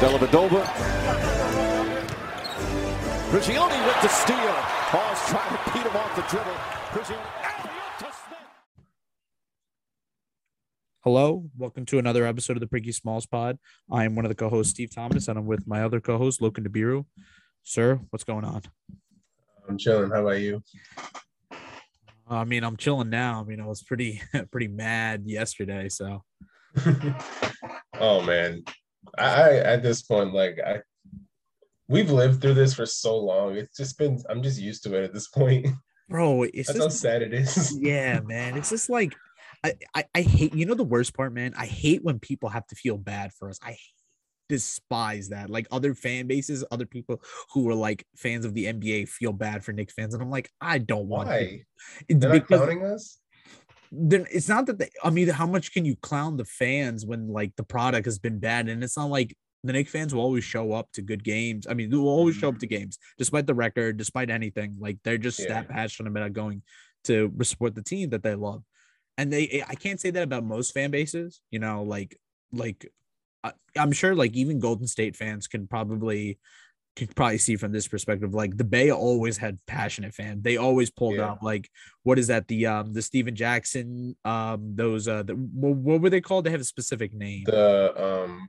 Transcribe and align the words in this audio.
Dellavedova. 0.00 0.64
Prigioni 3.30 3.86
with 3.86 4.02
the 4.02 4.08
steal. 4.08 4.54
Paul's 4.90 5.20
trying 5.28 5.56
to 5.56 5.72
beat 5.72 5.86
him 5.86 5.96
off 5.96 6.16
the 6.16 6.22
dribble. 6.22 6.52
Prigioni. 6.90 7.44
Hello, 11.04 11.44
welcome 11.56 11.86
to 11.86 11.98
another 11.98 12.26
episode 12.26 12.56
of 12.56 12.60
the 12.60 12.66
Pricky 12.66 12.90
Smalls 12.90 13.26
Pod. 13.26 13.58
I 13.90 14.04
am 14.04 14.16
one 14.16 14.24
of 14.24 14.30
the 14.30 14.34
co-hosts, 14.34 14.72
Steve 14.72 14.92
Thomas, 14.92 15.28
and 15.28 15.38
I'm 15.38 15.46
with 15.46 15.66
my 15.66 15.82
other 15.82 16.00
co-host, 16.00 16.40
Lokin 16.40 16.66
DeBiru. 16.66 17.04
Sir, 17.62 18.00
what's 18.10 18.24
going 18.24 18.44
on? 18.44 18.62
I'm 19.68 19.78
chilling. 19.78 20.10
How 20.10 20.22
about 20.22 20.40
you? 20.40 20.62
I 22.28 22.44
mean, 22.44 22.64
I'm 22.64 22.76
chilling 22.76 23.10
now. 23.10 23.40
I 23.40 23.44
mean, 23.44 23.60
I 23.60 23.66
was 23.66 23.82
pretty 23.82 24.22
pretty 24.50 24.68
mad 24.68 25.22
yesterday, 25.26 25.88
so. 25.88 26.24
oh 28.00 28.22
man, 28.22 28.64
I 29.18 29.58
at 29.58 29.82
this 29.82 30.02
point, 30.02 30.34
like 30.34 30.58
I, 30.64 30.80
we've 31.88 32.10
lived 32.10 32.40
through 32.40 32.54
this 32.54 32.74
for 32.74 32.86
so 32.86 33.16
long. 33.18 33.56
It's 33.56 33.76
just 33.76 33.98
been. 33.98 34.22
I'm 34.28 34.42
just 34.42 34.60
used 34.60 34.82
to 34.84 34.96
it 34.96 35.04
at 35.04 35.12
this 35.12 35.28
point. 35.28 35.68
Bro, 36.08 36.42
it's 36.44 36.68
That's 36.68 36.78
just, 36.78 37.04
how 37.04 37.10
sad 37.10 37.22
it 37.22 37.32
is. 37.32 37.78
yeah, 37.80 38.20
man. 38.20 38.58
It's 38.58 38.68
just 38.68 38.90
like 38.90 39.14
I, 39.64 39.74
I, 39.94 40.04
I 40.14 40.20
hate 40.20 40.54
you 40.54 40.66
know 40.66 40.74
the 40.74 40.84
worst 40.84 41.14
part, 41.14 41.32
man. 41.32 41.54
I 41.56 41.66
hate 41.66 42.04
when 42.04 42.18
people 42.18 42.50
have 42.50 42.66
to 42.68 42.74
feel 42.74 42.98
bad 42.98 43.32
for 43.32 43.48
us. 43.48 43.58
I 43.62 43.78
despise 44.48 45.30
that. 45.30 45.48
Like 45.48 45.66
other 45.70 45.94
fan 45.94 46.26
bases, 46.26 46.64
other 46.70 46.84
people 46.84 47.22
who 47.52 47.68
are 47.70 47.74
like 47.74 48.06
fans 48.16 48.44
of 48.44 48.52
the 48.52 48.66
NBA 48.66 49.08
feel 49.08 49.32
bad 49.32 49.64
for 49.64 49.72
Knicks 49.72 49.94
fans, 49.94 50.12
and 50.12 50.22
I'm 50.22 50.30
like, 50.30 50.50
I 50.60 50.78
don't 50.78 51.06
want. 51.06 51.28
Why? 51.28 51.62
They're 52.08 52.34
not 52.34 52.46
clowning 52.46 52.84
us. 52.84 53.18
Then 53.96 54.26
it's 54.30 54.48
not 54.48 54.66
that 54.66 54.78
they. 54.78 54.90
I 55.02 55.10
mean, 55.10 55.28
how 55.28 55.46
much 55.46 55.72
can 55.72 55.84
you 55.84 55.96
clown 55.96 56.36
the 56.36 56.44
fans 56.44 57.06
when 57.06 57.28
like 57.28 57.54
the 57.56 57.64
product 57.64 58.06
has 58.06 58.18
been 58.18 58.38
bad, 58.38 58.68
and 58.68 58.82
it's 58.82 58.96
not 58.96 59.10
like 59.10 59.36
the 59.64 59.72
Knicks 59.72 59.90
fans 59.90 60.14
will 60.14 60.22
always 60.22 60.44
show 60.44 60.72
up 60.72 60.92
to 60.92 61.02
good 61.02 61.24
games. 61.24 61.66
I 61.66 61.72
mean, 61.74 61.90
they 61.90 61.96
will 61.96 62.08
always 62.08 62.36
show 62.36 62.48
mm-hmm. 62.48 62.56
up 62.56 62.60
to 62.60 62.66
games 62.66 62.98
despite 63.16 63.46
the 63.46 63.54
record, 63.54 63.96
despite 63.96 64.28
anything. 64.30 64.76
Like 64.78 64.98
they're 65.02 65.18
just 65.18 65.40
Yeah. 65.40 65.48
that 65.48 65.68
passionate 65.68 66.10
about 66.10 66.32
going 66.34 66.62
to 67.04 67.32
support 67.42 67.74
the 67.74 67.82
team 67.82 68.10
that 68.10 68.22
they 68.22 68.34
love. 68.34 68.62
And 69.16 69.32
they, 69.32 69.48
eh, 69.48 69.64
I 69.66 69.74
can't 69.74 70.00
say 70.00 70.10
that 70.10 70.22
about 70.22 70.44
most 70.44 70.72
fan 70.72 70.90
bases. 70.90 71.40
You 71.50 71.60
know, 71.60 71.82
like 71.82 72.18
like 72.52 72.90
I, 73.42 73.52
I'm 73.76 73.92
sure 73.92 74.14
like 74.14 74.34
even 74.34 74.58
Golden 74.58 74.86
State 74.86 75.16
fans 75.16 75.46
can 75.46 75.66
probably 75.66 76.38
can 76.96 77.08
probably 77.08 77.38
see 77.38 77.56
from 77.56 77.72
this 77.72 77.88
perspective. 77.88 78.34
Like 78.34 78.56
the 78.56 78.64
Bay 78.64 78.90
always 78.90 79.36
had 79.36 79.58
passionate 79.66 80.14
fans. 80.14 80.42
They 80.42 80.56
always 80.56 80.90
pulled 80.90 81.16
Yeah. 81.16 81.32
up 81.32 81.42
like 81.42 81.68
what 82.04 82.18
is 82.18 82.28
that 82.28 82.48
the 82.48 82.66
um 82.66 82.92
the 82.92 83.02
Stephen 83.02 83.34
Jackson 83.34 84.16
um 84.24 84.76
those 84.76 85.08
uh 85.08 85.22
the, 85.22 85.34
what, 85.34 85.76
what 85.76 86.00
were 86.00 86.10
they 86.10 86.20
called? 86.20 86.44
They 86.44 86.50
have 86.50 86.60
a 86.60 86.64
specific 86.64 87.12
name. 87.12 87.44
The 87.46 88.24
um. 88.24 88.48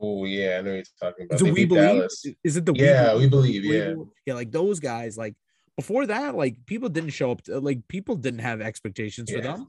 Oh 0.00 0.24
yeah, 0.24 0.58
I 0.58 0.62
know 0.62 0.70
what 0.70 0.76
you're 0.76 0.84
talking 1.10 1.26
about. 1.26 1.36
Is 1.36 1.42
it 1.46 1.52
we 1.52 1.64
believe? 1.64 1.96
Dallas. 2.00 2.26
Is 2.44 2.56
it 2.56 2.66
the 2.66 2.74
Yeah, 2.74 3.16
we 3.16 3.26
believe. 3.28 3.62
We 3.62 3.78
Yeah, 3.78 3.84
Believe? 3.92 4.06
yeah, 4.26 4.34
like 4.34 4.50
those 4.52 4.80
guys. 4.80 5.16
Like 5.16 5.34
before 5.76 6.06
that, 6.06 6.36
like 6.36 6.56
people 6.66 6.88
didn't 6.88 7.10
show 7.10 7.30
up. 7.30 7.42
To, 7.44 7.58
like 7.58 7.86
people 7.88 8.14
didn't 8.16 8.40
have 8.40 8.60
expectations 8.60 9.30
for 9.30 9.40
them. 9.40 9.66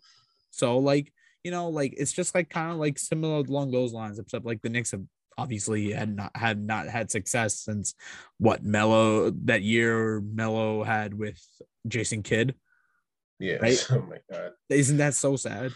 So 0.52 0.78
like 0.78 1.12
you 1.44 1.52
know, 1.52 1.70
like 1.70 1.94
it's 1.96 2.12
just 2.12 2.34
like 2.34 2.50
kind 2.50 2.72
of 2.72 2.78
like 2.78 2.98
similar 2.98 3.38
along 3.38 3.72
those 3.72 3.94
lines, 3.94 4.18
except 4.20 4.46
like 4.46 4.62
the 4.62 4.70
Knicks 4.70 4.92
have 4.92 5.04
obviously 5.38 5.92
had 5.92 6.16
not 6.16 6.32
had 6.36 6.60
not 6.62 6.88
had 6.88 7.12
success 7.12 7.60
since 7.60 7.94
what 8.38 8.64
Melo 8.64 9.32
that 9.46 9.62
year 9.64 10.22
Melo 10.22 10.84
had 10.84 11.14
with 11.14 11.42
Jason 11.88 12.24
Kidd. 12.24 12.56
yeah. 13.40 13.56
Right? 13.56 13.86
Oh 13.92 14.02
my 14.02 14.20
god, 14.32 14.52
Isn't 14.70 14.98
that 14.98 15.14
so 15.14 15.36
sad? 15.36 15.72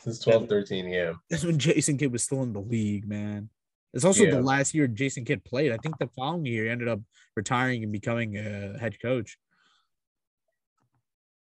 since 0.00 0.18
12, 0.20 0.48
13, 0.48 0.88
yeah. 0.88 1.12
That's 1.28 1.44
when 1.44 1.58
Jason 1.58 1.98
Kidd 1.98 2.10
was 2.12 2.22
still 2.22 2.42
in 2.42 2.54
the 2.54 2.60
league, 2.60 3.06
man. 3.06 3.50
It's 3.92 4.04
also 4.04 4.24
Yeah. 4.24 4.30
the 4.36 4.40
last 4.42 4.74
year 4.74 4.86
Jason 4.86 5.24
Kidd 5.26 5.44
played. 5.44 5.72
I 5.72 5.76
think 5.76 5.98
the 5.98 6.08
following 6.16 6.46
year 6.46 6.64
he 6.64 6.70
ended 6.70 6.88
up 6.88 7.00
retiring 7.36 7.82
and 7.82 7.92
becoming 7.92 8.36
a 8.38 8.78
head 8.78 9.00
coach. 9.00 9.36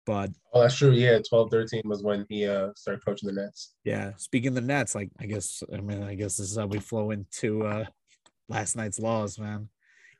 But 0.06 0.31
Oh, 0.55 0.61
that's 0.62 0.77
true. 0.78 0.93
Yeah, 0.93 1.19
12, 1.28 1.50
13 1.50 1.83
was 1.84 2.03
when 2.03 2.25
he 2.31 2.47
uh 2.47 2.71
started 2.77 3.05
coaching 3.05 3.27
the 3.27 3.34
Nets. 3.43 3.75
yeah, 3.84 4.12
speaking 4.17 4.49
of 4.49 4.55
the 4.55 4.61
Nets, 4.62 4.94
like 4.94 5.11
I 5.21 5.27
guess 5.27 5.62
I 5.72 5.81
mean 5.81 6.03
I 6.03 6.15
guess 6.15 6.37
this 6.37 6.50
is 6.50 6.56
how 6.56 6.67
we 6.67 6.78
flow 6.78 7.11
into 7.11 7.67
uh 7.67 7.84
last 8.49 8.77
night's 8.77 8.99
laws, 9.00 9.39
man. 9.39 9.69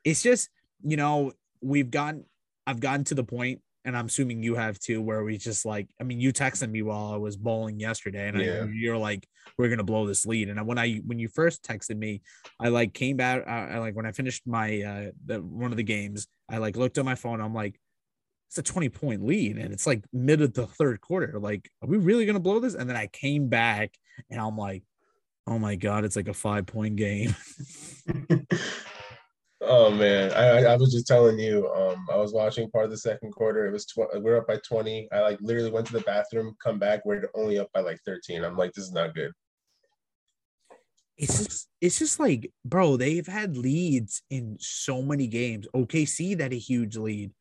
It's 0.03 0.21
just 0.21 0.49
you 0.83 0.97
know 0.97 1.31
we've 1.61 1.89
gotten 1.89 2.25
I've 2.67 2.81
gotten 2.81 3.05
to 3.05 3.15
the 3.15 3.23
point, 3.23 3.61
and 3.85 3.95
I'm 3.97 4.07
assuming 4.07 4.43
you 4.43 4.55
have 4.55 4.77
too, 4.77 5.01
where 5.01 5.23
we 5.23 5.37
just 5.37 5.65
like 5.65 5.87
I 5.99 6.03
mean 6.03 6.19
you 6.19 6.33
texted 6.33 6.69
me 6.69 6.81
while 6.81 7.13
I 7.13 7.17
was 7.17 7.37
bowling 7.37 7.79
yesterday, 7.79 8.27
and 8.27 8.37
Yeah. 8.37 8.63
I, 8.63 8.67
you're 8.71 8.97
like 8.97 9.25
we're 9.57 9.69
gonna 9.69 9.83
blow 9.83 10.05
this 10.05 10.25
lead, 10.25 10.49
and 10.49 10.67
when 10.67 10.77
I 10.77 10.97
when 11.05 11.17
you 11.17 11.29
first 11.29 11.63
texted 11.63 11.97
me, 11.97 12.21
I 12.59 12.67
like 12.67 12.93
came 12.93 13.15
back, 13.17 13.47
I, 13.47 13.75
I 13.75 13.77
like 13.79 13.95
when 13.95 14.05
I 14.05 14.11
finished 14.11 14.45
my 14.45 14.81
uh 14.81 15.11
the 15.25 15.41
one 15.41 15.71
of 15.71 15.77
the 15.77 15.83
games, 15.83 16.27
I 16.49 16.57
like 16.57 16.75
looked 16.75 16.97
at 16.97 17.05
my 17.05 17.15
phone, 17.15 17.39
I'm 17.41 17.53
like. 17.55 17.79
It's 18.49 18.57
a 18.57 18.63
20 18.63 18.89
point 18.89 19.25
lead 19.25 19.57
and 19.57 19.73
it's 19.73 19.85
like 19.85 20.03
mid 20.13 20.41
of 20.41 20.53
the 20.53 20.67
third 20.67 21.01
quarter. 21.01 21.37
Like, 21.39 21.69
are 21.81 21.87
we 21.89 21.97
really 21.97 22.25
gonna 22.25 22.39
blow 22.39 22.59
this? 22.59 22.75
And 22.75 22.89
then 22.89 22.95
I 22.97 23.07
came 23.07 23.49
back 23.49 23.91
and 24.29 24.39
I'm 24.39 24.57
like, 24.57 24.83
oh 25.47 25.59
my 25.59 25.75
god, 25.75 26.05
it's 26.05 26.15
like 26.15 26.27
a 26.29 26.33
five 26.33 26.65
point 26.65 26.95
game. 26.95 27.35
oh 29.61 29.91
man, 29.91 30.31
I 30.33 30.59
I- 30.59 30.73
I 30.73 30.75
was 30.77 30.91
just 30.93 31.07
telling 31.07 31.39
you. 31.39 31.69
Um, 31.71 32.05
I 32.11 32.17
was 32.17 32.33
watching 32.33 32.69
part 32.71 32.85
of 32.85 32.91
the 32.91 32.97
second 32.97 33.31
quarter. 33.33 33.65
It 33.67 33.71
was 33.73 33.85
tw- 33.85 34.15
we're 34.15 34.37
up 34.37 34.47
by 34.47 34.57
20. 34.57 35.09
I 35.11 35.19
like 35.21 35.39
literally 35.41 35.71
went 35.71 35.87
to 35.87 35.93
the 35.93 36.01
bathroom, 36.01 36.55
come 36.63 36.79
back, 36.79 37.01
we're 37.05 37.29
only 37.35 37.59
up 37.59 37.69
by 37.73 37.81
like 37.81 37.99
13. 38.05 38.43
I'm 38.43 38.55
like, 38.57 38.71
this 38.73 38.85
is 38.85 38.91
not 38.93 39.13
good. 39.15 39.31
It's 41.17 41.43
just, 41.43 41.67
it's 41.81 41.97
just 41.99 42.19
like, 42.19 42.51
bro, 42.63 42.95
they've 42.95 43.25
had 43.25 43.57
leads 43.57 44.21
in 44.29 44.55
so 44.59 45.01
many 45.01 45.25
games. 45.27 45.67
OKC 45.75 46.37
that 46.37 46.53
a 46.53 46.57
huge 46.57 46.95
lead. 46.95 47.31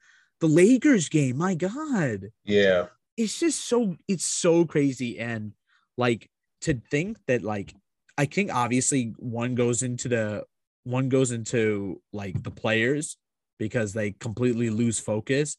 The 0.40 0.46
Lakers 0.48 1.08
game, 1.08 1.38
my 1.38 1.54
god, 1.54 2.30
Yeah, 2.44 2.86
it's 3.16 3.40
just 3.40 3.64
so 3.64 3.96
it's 4.08 4.24
so 4.24 4.64
crazy 4.64 5.18
and 5.18 5.52
like 5.96 6.30
to 6.62 6.74
think 6.90 7.18
that 7.26 7.42
like 7.42 7.74
I 8.18 8.26
think 8.26 8.52
obviously 8.54 9.14
one 9.18 9.54
goes 9.54 9.82
into 9.82 10.08
the 10.08 10.44
one 10.84 11.08
goes 11.08 11.32
into 11.32 12.00
like 12.12 12.42
the 12.42 12.50
players 12.50 13.16
because 13.58 13.92
they 13.92 14.12
completely 14.12 14.70
lose 14.70 14.98
focus. 15.00 15.56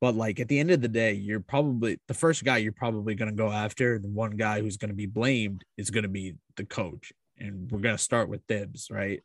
But 0.00 0.14
like 0.14 0.40
at 0.40 0.48
the 0.48 0.58
end 0.58 0.70
of 0.70 0.80
the 0.80 0.88
day, 0.88 1.12
you're 1.12 1.40
probably 1.40 1.98
the 2.08 2.14
first 2.14 2.42
guy 2.44 2.56
you're 2.58 2.72
probably 2.72 3.14
going 3.14 3.30
to 3.30 3.36
go 3.36 3.50
after. 3.50 3.98
The 3.98 4.08
one 4.08 4.36
guy 4.36 4.60
who's 4.60 4.78
going 4.78 4.88
to 4.88 4.94
be 4.96 5.06
blamed 5.06 5.64
is 5.76 5.90
going 5.90 6.04
to 6.04 6.08
be 6.08 6.36
the 6.56 6.64
coach, 6.64 7.12
and 7.38 7.70
we're 7.70 7.80
going 7.80 7.96
to 7.96 8.02
start 8.02 8.28
with 8.28 8.40
Thibs, 8.48 8.88
right? 8.90 9.20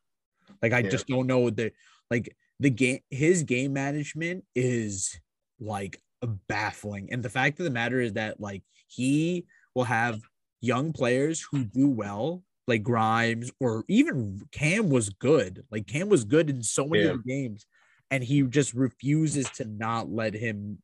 Like 0.62 0.74
I 0.74 0.80
Yeah. 0.80 0.90
just 0.90 1.08
don't 1.08 1.28
know 1.28 1.40
what 1.40 1.56
the 1.56 1.72
like 2.12 2.36
the 2.60 2.70
game. 2.70 3.00
His 3.10 3.44
game 3.44 3.74
management 3.74 4.46
is 4.56 5.20
like 5.60 6.02
baffling, 6.48 7.10
and 7.12 7.24
the 7.24 7.30
fact 7.30 7.60
of 7.60 7.66
the 7.66 7.72
matter 7.72 8.00
is 8.00 8.14
that 8.14 8.40
like 8.40 8.64
he 8.88 9.46
will 9.74 9.84
have 9.84 10.22
young 10.62 10.94
players 10.94 11.46
who 11.52 11.66
do 11.66 11.88
well, 11.90 12.44
like 12.68 12.84
Grimes 12.84 13.52
or 13.60 13.84
even 13.88 14.42
Cam 14.52 14.90
was 14.90 15.10
good. 15.10 15.64
Like 15.72 15.88
Cam 15.88 16.10
was 16.10 16.24
good 16.24 16.50
in 16.50 16.64
so 16.64 16.88
many 16.88 17.04
Yeah. 17.04 17.16
games, 17.26 17.66
and 18.12 18.24
he 18.24 18.42
just 18.44 18.74
refuses 18.74 19.50
to 19.52 19.66
not 19.66 20.10
let 20.10 20.34
him 20.34 20.80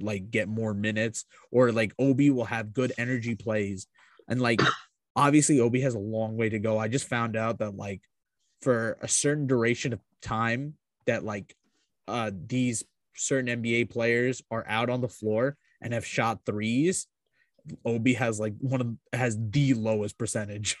like 0.00 0.30
get 0.30 0.48
more 0.48 0.74
minutes. 0.74 1.24
Or 1.50 1.72
like 1.72 1.94
Obi 1.98 2.30
will 2.30 2.44
have 2.44 2.74
good 2.74 2.92
energy 2.98 3.34
plays, 3.34 3.86
and 4.28 4.40
like 4.40 4.60
obviously 5.16 5.60
Obi 5.60 5.80
has 5.80 5.94
a 5.94 5.98
long 5.98 6.36
way 6.36 6.48
to 6.48 6.58
go. 6.58 6.78
I 6.78 6.88
just 6.88 7.08
found 7.08 7.36
out 7.36 7.58
that 7.58 7.76
like 7.76 8.02
for 8.62 8.98
a 9.00 9.08
certain 9.08 9.46
duration 9.46 9.92
of 9.92 10.00
time 10.22 10.74
that 11.06 11.24
like 11.24 11.54
uh 12.08 12.30
these 12.46 12.84
certain 13.16 13.62
NBA 13.62 13.90
players 13.90 14.42
are 14.50 14.64
out 14.68 14.90
on 14.90 15.00
the 15.00 15.08
floor 15.08 15.56
and 15.80 15.92
have 15.92 16.04
shot 16.06 16.40
threes, 16.46 17.06
Obi 17.84 18.14
has 18.14 18.38
like 18.40 18.54
one 18.58 18.80
of 18.80 18.94
has 19.18 19.36
the 19.50 19.74
lowest 19.74 20.18
percentage. 20.18 20.76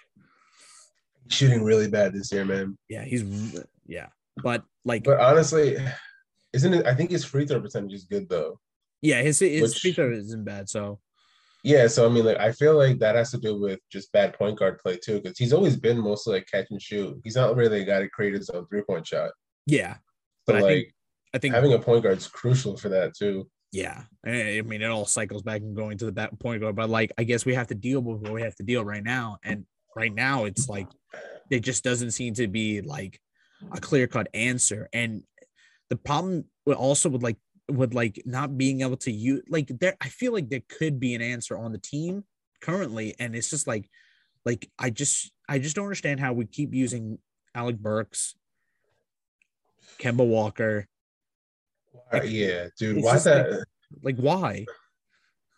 shooting 1.28 1.62
really 1.62 1.88
bad 1.88 2.12
this 2.12 2.32
year, 2.32 2.44
man. 2.44 2.76
Yeah, 2.88 3.04
he's 3.04 3.24
yeah. 3.86 4.08
But 4.42 4.64
like 4.84 5.04
But 5.04 5.20
honestly, 5.20 5.76
isn't 6.52 6.74
it? 6.74 6.86
I 6.86 6.94
think 6.94 7.10
his 7.10 7.24
free 7.24 7.46
throw 7.46 7.60
percentage 7.60 7.92
is 7.94 8.04
good 8.04 8.28
though. 8.28 8.58
yeah, 9.02 9.22
his 9.22 9.38
his 9.38 9.62
Which- 9.62 9.80
free 9.80 9.92
throw 9.92 10.12
isn't 10.12 10.44
bad. 10.44 10.68
So 10.68 11.00
Yeah, 11.62 11.86
so 11.86 12.04
I 12.06 12.10
mean, 12.12 12.24
like 12.24 12.38
I 12.38 12.52
feel 12.52 12.76
like 12.76 12.98
that 12.98 13.14
has 13.16 13.30
to 13.30 13.38
do 13.38 13.58
with 13.58 13.80
just 13.90 14.12
bad 14.12 14.34
point 14.34 14.58
guard 14.58 14.78
play 14.78 14.96
too, 14.98 15.20
because 15.20 15.38
he's 15.38 15.52
always 15.52 15.76
been 15.76 15.98
mostly 15.98 16.34
like 16.34 16.48
catch 16.50 16.66
and 16.70 16.82
shoot. 16.82 17.18
He's 17.24 17.36
not 17.36 17.56
really 17.56 17.82
a 17.82 17.84
guy 17.84 18.00
to 18.00 18.08
create 18.10 18.34
his 18.34 18.50
own 18.50 18.66
three 18.66 18.82
point 18.82 19.06
shot. 19.06 19.30
yeah, 19.66 19.96
But 20.46 20.56
I 20.56 20.60
like 20.60 20.70
think- 20.70 20.94
I 21.34 21.38
think 21.38 21.54
having 21.54 21.72
a 21.72 21.78
point 21.80 22.02
guard 22.04 22.18
is 22.18 22.28
crucial 22.28 22.76
for 22.76 22.88
that 22.90 23.14
too. 23.16 23.48
yeah. 23.72 24.02
I 24.24 24.60
mean, 24.64 24.82
it 24.82 24.90
all 24.90 25.04
cycles 25.04 25.42
back 25.42 25.62
and 25.62 25.74
going 25.74 25.98
to 25.98 26.04
the 26.04 26.12
back 26.12 26.30
point 26.38 26.60
guard. 26.60 26.76
But 26.76 26.90
like, 26.90 27.10
I 27.18 27.24
guess 27.24 27.44
we 27.44 27.54
have 27.54 27.66
to 27.68 27.74
deal 27.74 28.00
with 28.00 28.20
what 28.22 28.32
we 28.32 28.42
have 28.42 28.54
to 28.56 28.62
deal 28.62 28.84
right 28.84 29.02
now. 29.02 29.38
And 29.42 29.66
right 29.96 30.14
now, 30.14 30.44
it's 30.44 30.68
like 30.68 30.86
it 31.50 31.60
just 31.60 31.82
doesn't 31.82 32.12
seem 32.12 32.34
to 32.34 32.46
be 32.46 32.82
like 32.82 33.18
a 33.72 33.80
clear 33.80 34.06
cut 34.06 34.28
answer. 34.32 34.88
And 34.92 35.24
the 35.90 35.96
problem 35.96 36.44
also 36.66 37.08
with 37.08 37.22
like 37.24 37.36
with 37.68 37.94
like 37.94 38.22
not 38.24 38.56
being 38.56 38.82
able 38.82 38.98
to 38.98 39.10
use 39.10 39.42
like 39.48 39.66
there, 39.80 39.96
I 40.00 40.08
feel 40.08 40.32
like 40.32 40.50
there 40.50 40.62
could 40.68 41.00
be 41.00 41.14
an 41.14 41.22
answer 41.22 41.58
on 41.58 41.72
the 41.72 41.78
team 41.78 42.24
currently, 42.60 43.16
and 43.18 43.34
it's 43.34 43.50
just 43.50 43.66
like 43.66 43.90
like 44.44 44.70
I 44.78 44.90
just 44.90 45.32
I 45.48 45.58
just 45.58 45.74
don't 45.74 45.86
understand 45.86 46.20
how 46.20 46.32
we 46.32 46.46
keep 46.46 46.72
using 46.72 47.18
Alec 47.56 47.78
Burks, 47.78 48.36
Kemba 49.98 50.26
Walker. 50.26 50.86
Uh, 52.12 52.22
yeah, 52.22 52.66
dude. 52.78 53.02
Why 53.02 53.12
just 53.14 53.24
that? 53.24 53.64
Like 54.02 54.16
why? 54.16 54.66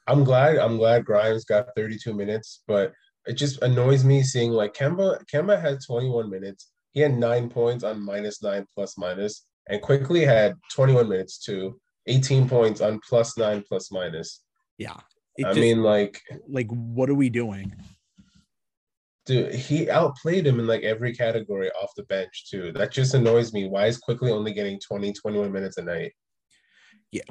I'm 0.06 0.24
glad. 0.24 0.58
I'm 0.58 0.76
glad 0.76 1.04
Grimes 1.04 1.44
got 1.44 1.68
32 1.76 2.14
minutes, 2.14 2.62
but 2.68 2.92
it 3.26 3.34
just 3.34 3.60
annoys 3.62 4.04
me 4.04 4.22
seeing 4.22 4.52
like 4.52 4.74
Kemba. 4.74 5.24
Kemba 5.32 5.60
had 5.60 5.78
21 5.84 6.30
minutes. 6.30 6.70
He 6.92 7.00
had 7.00 7.16
nine 7.16 7.50
points 7.50 7.84
on 7.84 8.00
minus 8.00 8.42
nine 8.42 8.66
plus 8.74 8.96
minus, 8.96 9.46
and 9.68 9.82
Quickley 9.82 10.24
had 10.24 10.54
21 10.72 11.08
minutes 11.08 11.38
too. 11.38 11.78
18 12.06 12.48
points 12.48 12.80
on 12.80 13.00
plus 13.06 13.36
nine 13.36 13.64
plus 13.66 13.90
minus. 13.90 14.42
Yeah. 14.78 14.96
I 15.38 15.48
just- 15.48 15.58
mean, 15.60 15.82
like, 15.82 16.22
like 16.48 16.68
what 16.68 17.10
are 17.10 17.14
we 17.14 17.28
doing? 17.28 17.74
Dude, 19.26 19.52
he 19.54 19.90
outplayed 19.90 20.46
him 20.46 20.60
in 20.60 20.66
like 20.68 20.82
every 20.82 21.12
category 21.12 21.68
off 21.82 21.90
the 21.96 22.04
bench 22.04 22.48
too. 22.48 22.72
That 22.72 22.92
just 22.92 23.14
annoys 23.14 23.52
me. 23.52 23.68
Why 23.68 23.86
is 23.86 23.98
Quickley 23.98 24.30
only 24.30 24.52
getting 24.52 24.78
20, 24.78 25.12
21 25.12 25.52
minutes 25.52 25.78
a 25.78 25.82
night? 25.82 26.12
Yeah, 27.12 27.22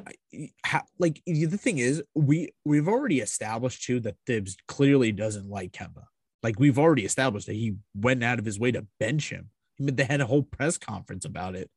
how, 0.64 0.82
like 0.98 1.22
the 1.26 1.46
thing 1.46 1.78
is, 1.78 2.02
we 2.14 2.50
we've 2.64 2.88
already 2.88 3.20
established 3.20 3.84
too 3.84 4.00
that 4.00 4.16
Thibs 4.26 4.56
clearly 4.68 5.12
doesn't 5.12 5.48
like 5.48 5.72
Kemba. 5.72 6.04
Like 6.42 6.58
we've 6.58 6.78
already 6.78 7.04
established 7.04 7.46
that 7.46 7.54
he 7.54 7.76
went 7.94 8.22
out 8.22 8.38
of 8.38 8.44
his 8.44 8.58
way 8.58 8.72
to 8.72 8.86
bench 9.00 9.30
him. 9.30 9.50
I 9.78 9.84
mean, 9.84 9.96
they 9.96 10.04
had 10.04 10.20
a 10.20 10.26
whole 10.26 10.42
press 10.42 10.78
conference 10.78 11.24
about 11.24 11.56
it. 11.56 11.70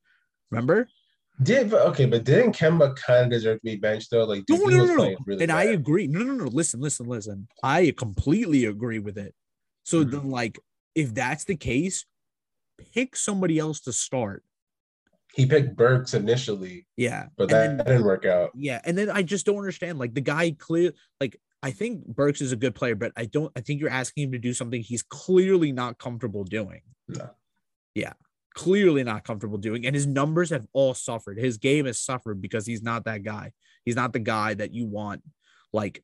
Remember? 0.51 0.87
Did 1.41 1.73
okay, 1.73 2.05
but 2.05 2.25
didn't 2.25 2.57
Kemba 2.57 2.95
kind 2.97 3.25
of 3.25 3.31
deserve 3.31 3.59
to 3.59 3.63
be 3.63 3.77
benched 3.77 4.11
though? 4.11 4.25
Like, 4.25 4.43
No, 4.49 4.57
dude, 4.57 4.77
no, 4.77 4.85
no, 4.85 4.95
no. 4.95 5.15
really 5.25 5.43
and 5.43 5.51
I 5.51 5.67
bad. 5.67 5.75
agree. 5.75 6.07
No, 6.07 6.19
no, 6.19 6.33
no. 6.33 6.45
Listen, 6.45 6.81
listen, 6.81 7.07
listen. 7.07 7.47
I 7.63 7.93
completely 7.97 8.65
agree 8.65 8.99
with 8.99 9.17
it. 9.17 9.33
So 9.89 10.05
Mhm. 10.05 10.11
then, 10.11 10.29
like, 10.29 10.59
if 10.93 11.15
that's 11.15 11.45
the 11.45 11.55
case, 11.55 12.05
pick 12.93 13.15
somebody 13.15 13.57
else 13.57 13.79
to 13.81 13.91
start. 13.91 14.45
He 15.33 15.47
picked 15.47 15.75
Burks 15.75 16.13
initially, 16.13 16.85
Yeah, 16.95 17.29
but 17.37 17.49
that 17.49 17.77
then- 17.77 17.85
didn't 17.85 18.03
work 18.03 18.23
out. 18.25 18.51
Yeah, 18.55 18.81
and 18.85 18.95
then 18.95 19.09
I 19.09 19.23
just 19.23 19.47
don't 19.47 19.57
understand. 19.57 19.97
Like 19.97 20.13
the 20.13 20.21
guy 20.21 20.51
clear, 20.51 20.93
like 21.19 21.39
I 21.63 21.71
think 21.71 22.05
Burks 22.05 22.39
is 22.39 22.51
a 22.51 22.55
good 22.55 22.75
player, 22.75 22.93
but 22.95 23.11
I 23.17 23.25
don't. 23.25 23.51
I 23.55 23.61
think 23.61 23.81
you're 23.81 23.89
asking 23.89 24.25
him 24.25 24.31
to 24.33 24.37
do 24.39 24.53
something 24.53 24.81
he's 24.81 25.01
clearly 25.03 25.71
not 25.71 25.97
comfortable 25.97 26.43
doing. 26.43 26.81
No. 27.07 27.31
Yeah, 27.95 28.13
clearly 28.53 29.03
not 29.03 29.23
comfortable 29.23 29.57
doing, 29.57 29.85
and 29.87 29.95
his 29.95 30.05
numbers 30.07 30.51
have 30.51 30.67
all 30.71 30.93
suffered. 30.93 31.39
His 31.39 31.57
game 31.57 31.85
has 31.85 31.99
suffered 31.99 32.41
because 32.41 32.65
he's 32.67 32.81
not 32.83 33.05
that 33.05 33.23
guy. 33.23 33.53
He's 33.85 33.95
not 33.95 34.13
the 34.13 34.19
guy 34.19 34.53
that 34.53 34.71
you 34.73 34.85
want, 34.85 35.23
like 35.73 36.03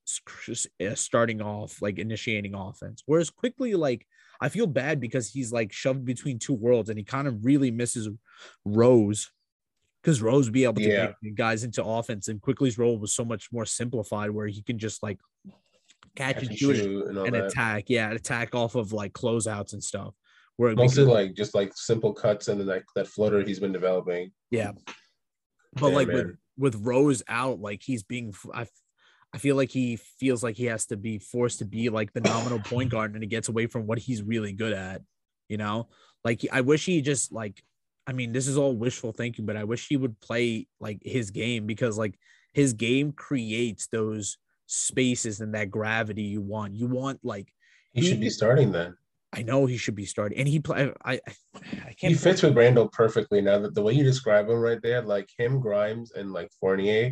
uh, 0.49 0.95
starting 0.95 1.41
off, 1.41 1.81
like 1.81 1.97
initiating 1.99 2.53
offense. 2.55 3.03
Whereas 3.05 3.29
Quickley, 3.29 3.73
like 3.75 4.05
I 4.41 4.49
feel 4.49 4.67
bad 4.67 4.99
because 4.99 5.29
he's 5.29 5.51
like 5.51 5.71
shoved 5.71 6.05
between 6.05 6.39
two 6.39 6.53
worlds, 6.53 6.89
and 6.89 6.97
he 6.99 7.03
kind 7.05 7.27
of 7.27 7.43
really 7.45 7.71
misses 7.71 8.07
Rose 8.63 9.31
because 10.01 10.21
Rose 10.21 10.49
be 10.49 10.65
able 10.65 10.75
to 10.75 10.81
Yeah. 10.83 11.13
get 11.21 11.35
guys 11.35 11.63
into 11.63 11.83
offense, 11.83 12.27
and 12.27 12.39
Quickley's 12.41 12.77
role 12.77 12.97
was 12.99 13.13
so 13.15 13.25
much 13.25 13.51
more 13.51 13.65
simplified, 13.65 14.29
where 14.31 14.47
he 14.47 14.61
can 14.61 14.77
just 14.77 15.01
like 15.01 15.19
catch, 16.15 16.35
Catch 16.35 16.47
and 16.47 16.57
shoot, 16.57 16.75
shoot 16.77 17.07
and 17.07 17.17
and 17.17 17.35
attack. 17.35 17.85
Yeah, 17.87 18.11
attack 18.11 18.53
off 18.53 18.75
of 18.75 18.93
like 18.93 19.13
closeouts 19.13 19.73
and 19.73 19.83
stuff. 19.83 20.13
Where 20.57 20.73
Mostly 20.75 21.03
becomes- 21.05 21.13
like 21.13 21.33
just 21.35 21.55
like 21.55 21.71
simple 21.75 22.13
cuts 22.13 22.47
and 22.47 22.59
then 22.59 22.67
like 22.67 22.85
that 22.95 23.07
flutter 23.07 23.41
he's 23.41 23.59
been 23.59 23.73
developing. 23.73 24.31
yeah, 24.51 24.71
but 25.73 25.87
Yeah, 25.89 25.95
like 25.95 26.07
with 26.07 26.25
man. 26.27 26.37
with 26.57 26.75
Rose 26.75 27.23
out, 27.27 27.59
like 27.59 27.81
he's 27.83 28.03
being. 28.03 28.33
I, 28.53 28.67
I 29.35 29.37
feel 29.37 29.57
like 29.57 29.69
he 29.69 29.97
feels 29.97 30.43
like 30.43 30.55
he 30.55 30.65
has 30.65 30.85
to 30.85 30.95
be 30.95 31.19
forced 31.19 31.59
to 31.59 31.65
be 31.65 31.89
like 31.89 32.13
the 32.13 32.21
nominal 32.21 32.59
point 32.59 32.89
guard, 32.89 33.13
and 33.13 33.21
he 33.21 33.27
gets 33.27 33.49
away 33.49 33.67
from 33.67 33.85
what 33.85 33.99
he's 33.99 34.23
really 34.23 34.53
good 34.53 34.71
at. 34.71 35.01
You 35.49 35.57
know, 35.57 35.89
like 36.23 36.45
I 36.51 36.61
wish 36.61 36.85
he 36.85 37.01
just 37.01 37.33
like. 37.33 37.61
I 38.07 38.13
mean, 38.13 38.31
this 38.31 38.47
is 38.47 38.55
all 38.55 38.75
wishful 38.75 39.11
thinking, 39.11 39.47
but 39.47 39.57
I 39.57 39.63
wish 39.63 39.87
he 39.87 39.97
would 39.97 40.21
play 40.21 40.67
like 40.79 41.01
his 41.03 41.31
game 41.31 41.65
because 41.65 41.97
like 41.97 42.17
his 42.53 42.73
game 42.73 43.11
creates 43.11 43.87
those 43.87 44.37
spaces 44.67 45.41
and 45.41 45.55
that 45.55 45.71
gravity 45.71 46.21
you 46.21 46.39
want. 46.39 46.75
You 46.75 46.87
want 46.87 47.19
like 47.23 47.51
He 47.93 48.01
He 48.01 48.07
should 48.07 48.21
be 48.21 48.29
starting 48.29 48.71
then. 48.71 48.95
I 49.33 49.41
know 49.41 49.65
he 49.65 49.75
should 49.75 49.95
be 49.95 50.05
starting, 50.05 50.37
and 50.37 50.47
he 50.47 50.59
play. 50.59 50.93
I 51.03 51.13
I, 51.13 51.19
I 51.55 51.93
can't. 51.93 52.13
He 52.13 52.13
fits 52.13 52.41
with 52.41 52.55
Randle 52.55 52.87
perfectly 52.87 53.41
now 53.41 53.59
that 53.59 53.75
the 53.75 53.81
way 53.81 53.91
you 53.91 54.03
describe 54.03 54.47
him 54.47 54.59
right 54.59 54.81
there, 54.81 55.01
like 55.01 55.27
him, 55.37 55.59
Grimes, 55.59 56.11
and 56.11 56.31
like 56.31 56.51
Fournier 56.61 57.11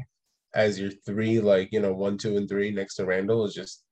as 0.55 0.79
your 0.79 0.91
three, 1.05 1.39
like 1.39 1.69
you 1.71 1.79
know, 1.79 1.93
one, 1.93 2.17
two, 2.17 2.37
and 2.37 2.47
three 2.47 2.71
next 2.71 2.95
to 2.95 3.05
Randle 3.05 3.45
is 3.45 3.53
just 3.53 3.83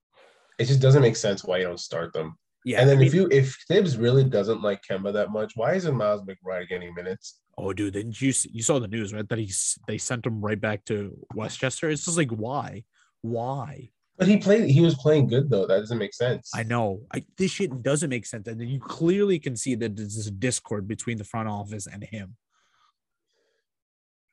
it 0.59 0.65
just 0.65 0.81
doesn't 0.81 1.01
make 1.01 1.15
sense 1.15 1.43
why 1.43 1.57
you 1.57 1.65
don't 1.65 1.79
start 1.79 2.13
them. 2.13 2.37
Yeah, 2.63 2.81
and 2.81 2.89
then 2.89 2.99
I 2.99 3.05
if 3.05 3.13
you 3.13 3.27
if 3.31 3.57
Thibs 3.67 3.97
really 3.97 4.23
doesn't 4.23 4.61
like 4.61 4.81
Kemba 4.89 5.11
that 5.13 5.31
much, 5.31 5.53
why 5.55 5.73
isn't 5.73 5.95
Miles 5.95 6.21
McBride 6.21 6.69
getting 6.69 6.93
minutes? 6.93 7.39
Oh, 7.57 7.73
dude, 7.73 7.93
didn't 7.93 8.21
you 8.21 8.33
you 8.51 8.61
saw 8.61 8.79
the 8.79 8.87
news 8.87 9.13
right 9.13 9.27
that 9.29 9.39
he's 9.39 9.77
they 9.87 9.97
sent 9.97 10.25
him 10.25 10.41
right 10.41 10.59
back 10.59 10.85
to 10.85 11.17
Westchester? 11.33 11.89
It's 11.89 12.05
just 12.05 12.17
like 12.17 12.29
why, 12.29 12.83
why? 13.21 13.89
But 14.17 14.27
he 14.27 14.37
played 14.37 14.69
he 14.69 14.81
was 14.81 14.93
playing 14.95 15.27
good 15.27 15.49
though. 15.49 15.65
That 15.65 15.79
doesn't 15.79 15.97
make 15.97 16.13
sense. 16.13 16.51
I 16.53 16.61
know 16.61 17.01
I, 17.11 17.25
this 17.37 17.51
shit 17.51 17.81
doesn't 17.81 18.09
make 18.09 18.27
sense, 18.27 18.47
and 18.47 18.61
then 18.61 18.67
you 18.67 18.79
clearly 18.79 19.39
can 19.39 19.55
see 19.55 19.73
that 19.75 19.95
there's 19.95 20.15
this 20.15 20.29
discord 20.29 20.87
between 20.87 21.17
the 21.17 21.23
front 21.23 21.49
office 21.49 21.87
and 21.87 22.03
him. 22.03 22.35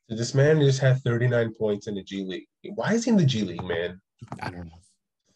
This 0.08 0.34
man 0.34 0.60
just 0.60 0.80
had 0.80 1.02
39 1.02 1.54
points 1.54 1.86
in 1.86 1.94
the 1.94 2.02
G 2.02 2.24
League. 2.24 2.46
Why 2.74 2.94
is 2.94 3.04
he 3.04 3.10
in 3.10 3.16
the 3.16 3.26
G 3.26 3.42
League, 3.42 3.64
man? 3.64 4.00
I 4.40 4.50
don't 4.50 4.66
know. 4.66 4.80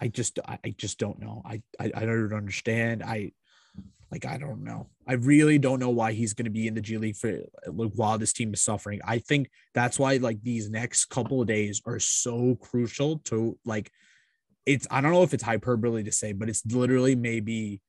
I 0.00 0.08
just 0.08 0.38
I, 0.46 0.58
just 0.76 0.98
don't 0.98 1.20
know. 1.20 1.42
I, 1.44 1.62
I 1.78 1.92
I 1.94 2.00
don't 2.00 2.32
understand. 2.32 3.02
I 3.02 3.32
like 4.10 4.26
I 4.26 4.38
don't 4.38 4.64
know. 4.64 4.88
I 5.06 5.14
really 5.14 5.58
don't 5.58 5.78
know 5.78 5.90
why 5.90 6.12
he's 6.12 6.34
going 6.34 6.46
to 6.46 6.50
be 6.50 6.66
in 6.66 6.74
the 6.74 6.80
G 6.80 6.98
League 6.98 7.16
for 7.16 7.38
like 7.66 7.92
while 7.94 8.18
this 8.18 8.32
team 8.32 8.52
is 8.52 8.62
suffering. 8.62 9.00
I 9.04 9.18
think 9.18 9.50
that's 9.74 9.98
why 9.98 10.16
like 10.16 10.42
these 10.42 10.70
next 10.70 11.06
couple 11.06 11.40
of 11.40 11.46
days 11.46 11.80
are 11.86 12.00
so 12.00 12.56
crucial 12.56 13.18
to 13.24 13.58
like 13.64 13.92
it's 14.66 14.86
I 14.90 15.00
don't 15.00 15.12
know 15.12 15.22
if 15.22 15.34
it's 15.34 15.42
hyperbole 15.42 16.02
to 16.04 16.12
say, 16.12 16.32
but 16.32 16.48
it's 16.48 16.64
literally 16.66 17.14
maybe 17.14 17.80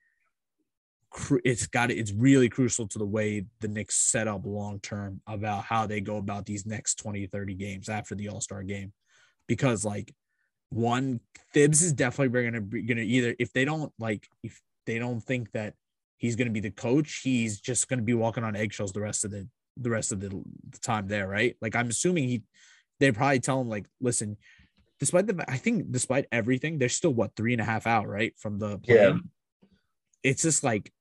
it's 1.44 1.68
got 1.68 1.92
it's 1.92 2.12
really 2.12 2.50
crucial 2.50 2.88
to 2.88 2.98
the 2.98 3.06
way 3.06 3.46
the 3.60 3.68
Knicks 3.68 3.96
set 3.96 4.28
up 4.28 4.46
long 4.46 4.80
term 4.80 5.22
about 5.28 5.64
how 5.64 5.86
they 5.86 6.02
go 6.02 6.18
about 6.18 6.46
these 6.46 6.66
next 6.66 6.96
20 6.96 7.28
30 7.28 7.54
games 7.54 7.90
after 7.90 8.16
the 8.16 8.30
All-Star 8.30 8.64
game 8.64 8.94
because 9.48 9.86
like 9.86 10.14
one 10.70 11.20
Thibs 11.54 11.84
is 11.84 11.94
definitely 11.94 12.42
going 12.42 12.54
to 12.54 12.62
be 12.62 12.82
going 12.82 12.98
to 12.98 13.06
either 13.06 13.36
if 13.38 13.54
they 13.54 13.64
don't 13.64 13.94
like 14.00 14.28
if 14.42 14.60
they 14.86 14.98
don't 14.98 15.22
think 15.22 15.52
that 15.52 15.76
he's 16.18 16.36
going 16.36 16.48
to 16.48 16.54
be 16.54 16.62
the 16.62 16.72
coach, 16.72 17.22
he's 17.24 17.60
just 17.60 17.90
going 17.90 18.00
to 18.00 18.06
be 18.06 18.14
walking 18.14 18.44
on 18.44 18.56
eggshells 18.56 18.94
the 18.94 19.02
rest 19.02 19.26
of 19.26 19.32
the 19.32 19.48
the 19.78 19.90
rest 19.90 20.12
of 20.12 20.20
the, 20.20 20.30
the 20.30 20.80
time 20.80 21.08
there, 21.08 21.28
right? 21.28 21.56
Like 21.62 21.76
I'm 21.76 21.90
assuming 21.90 22.28
he 22.28 22.44
they 23.00 23.12
probably 23.12 23.40
tell 23.40 23.60
him 23.60 23.70
like, 23.70 23.86
listen, 24.00 24.38
despite 25.00 25.28
the 25.28 25.44
I 25.48 25.58
think 25.58 25.92
despite 25.92 26.26
everything, 26.32 26.78
they're 26.78 26.90
still 26.90 27.14
what 27.14 27.36
three 27.36 27.54
and 27.54 27.62
a 27.62 27.66
half 27.66 27.86
out, 27.86 28.08
right? 28.08 28.34
From 28.38 28.58
the 28.58 28.80
Yeah. 28.84 29.18
It's 30.24 30.44
just 30.44 30.64
like 30.64 30.92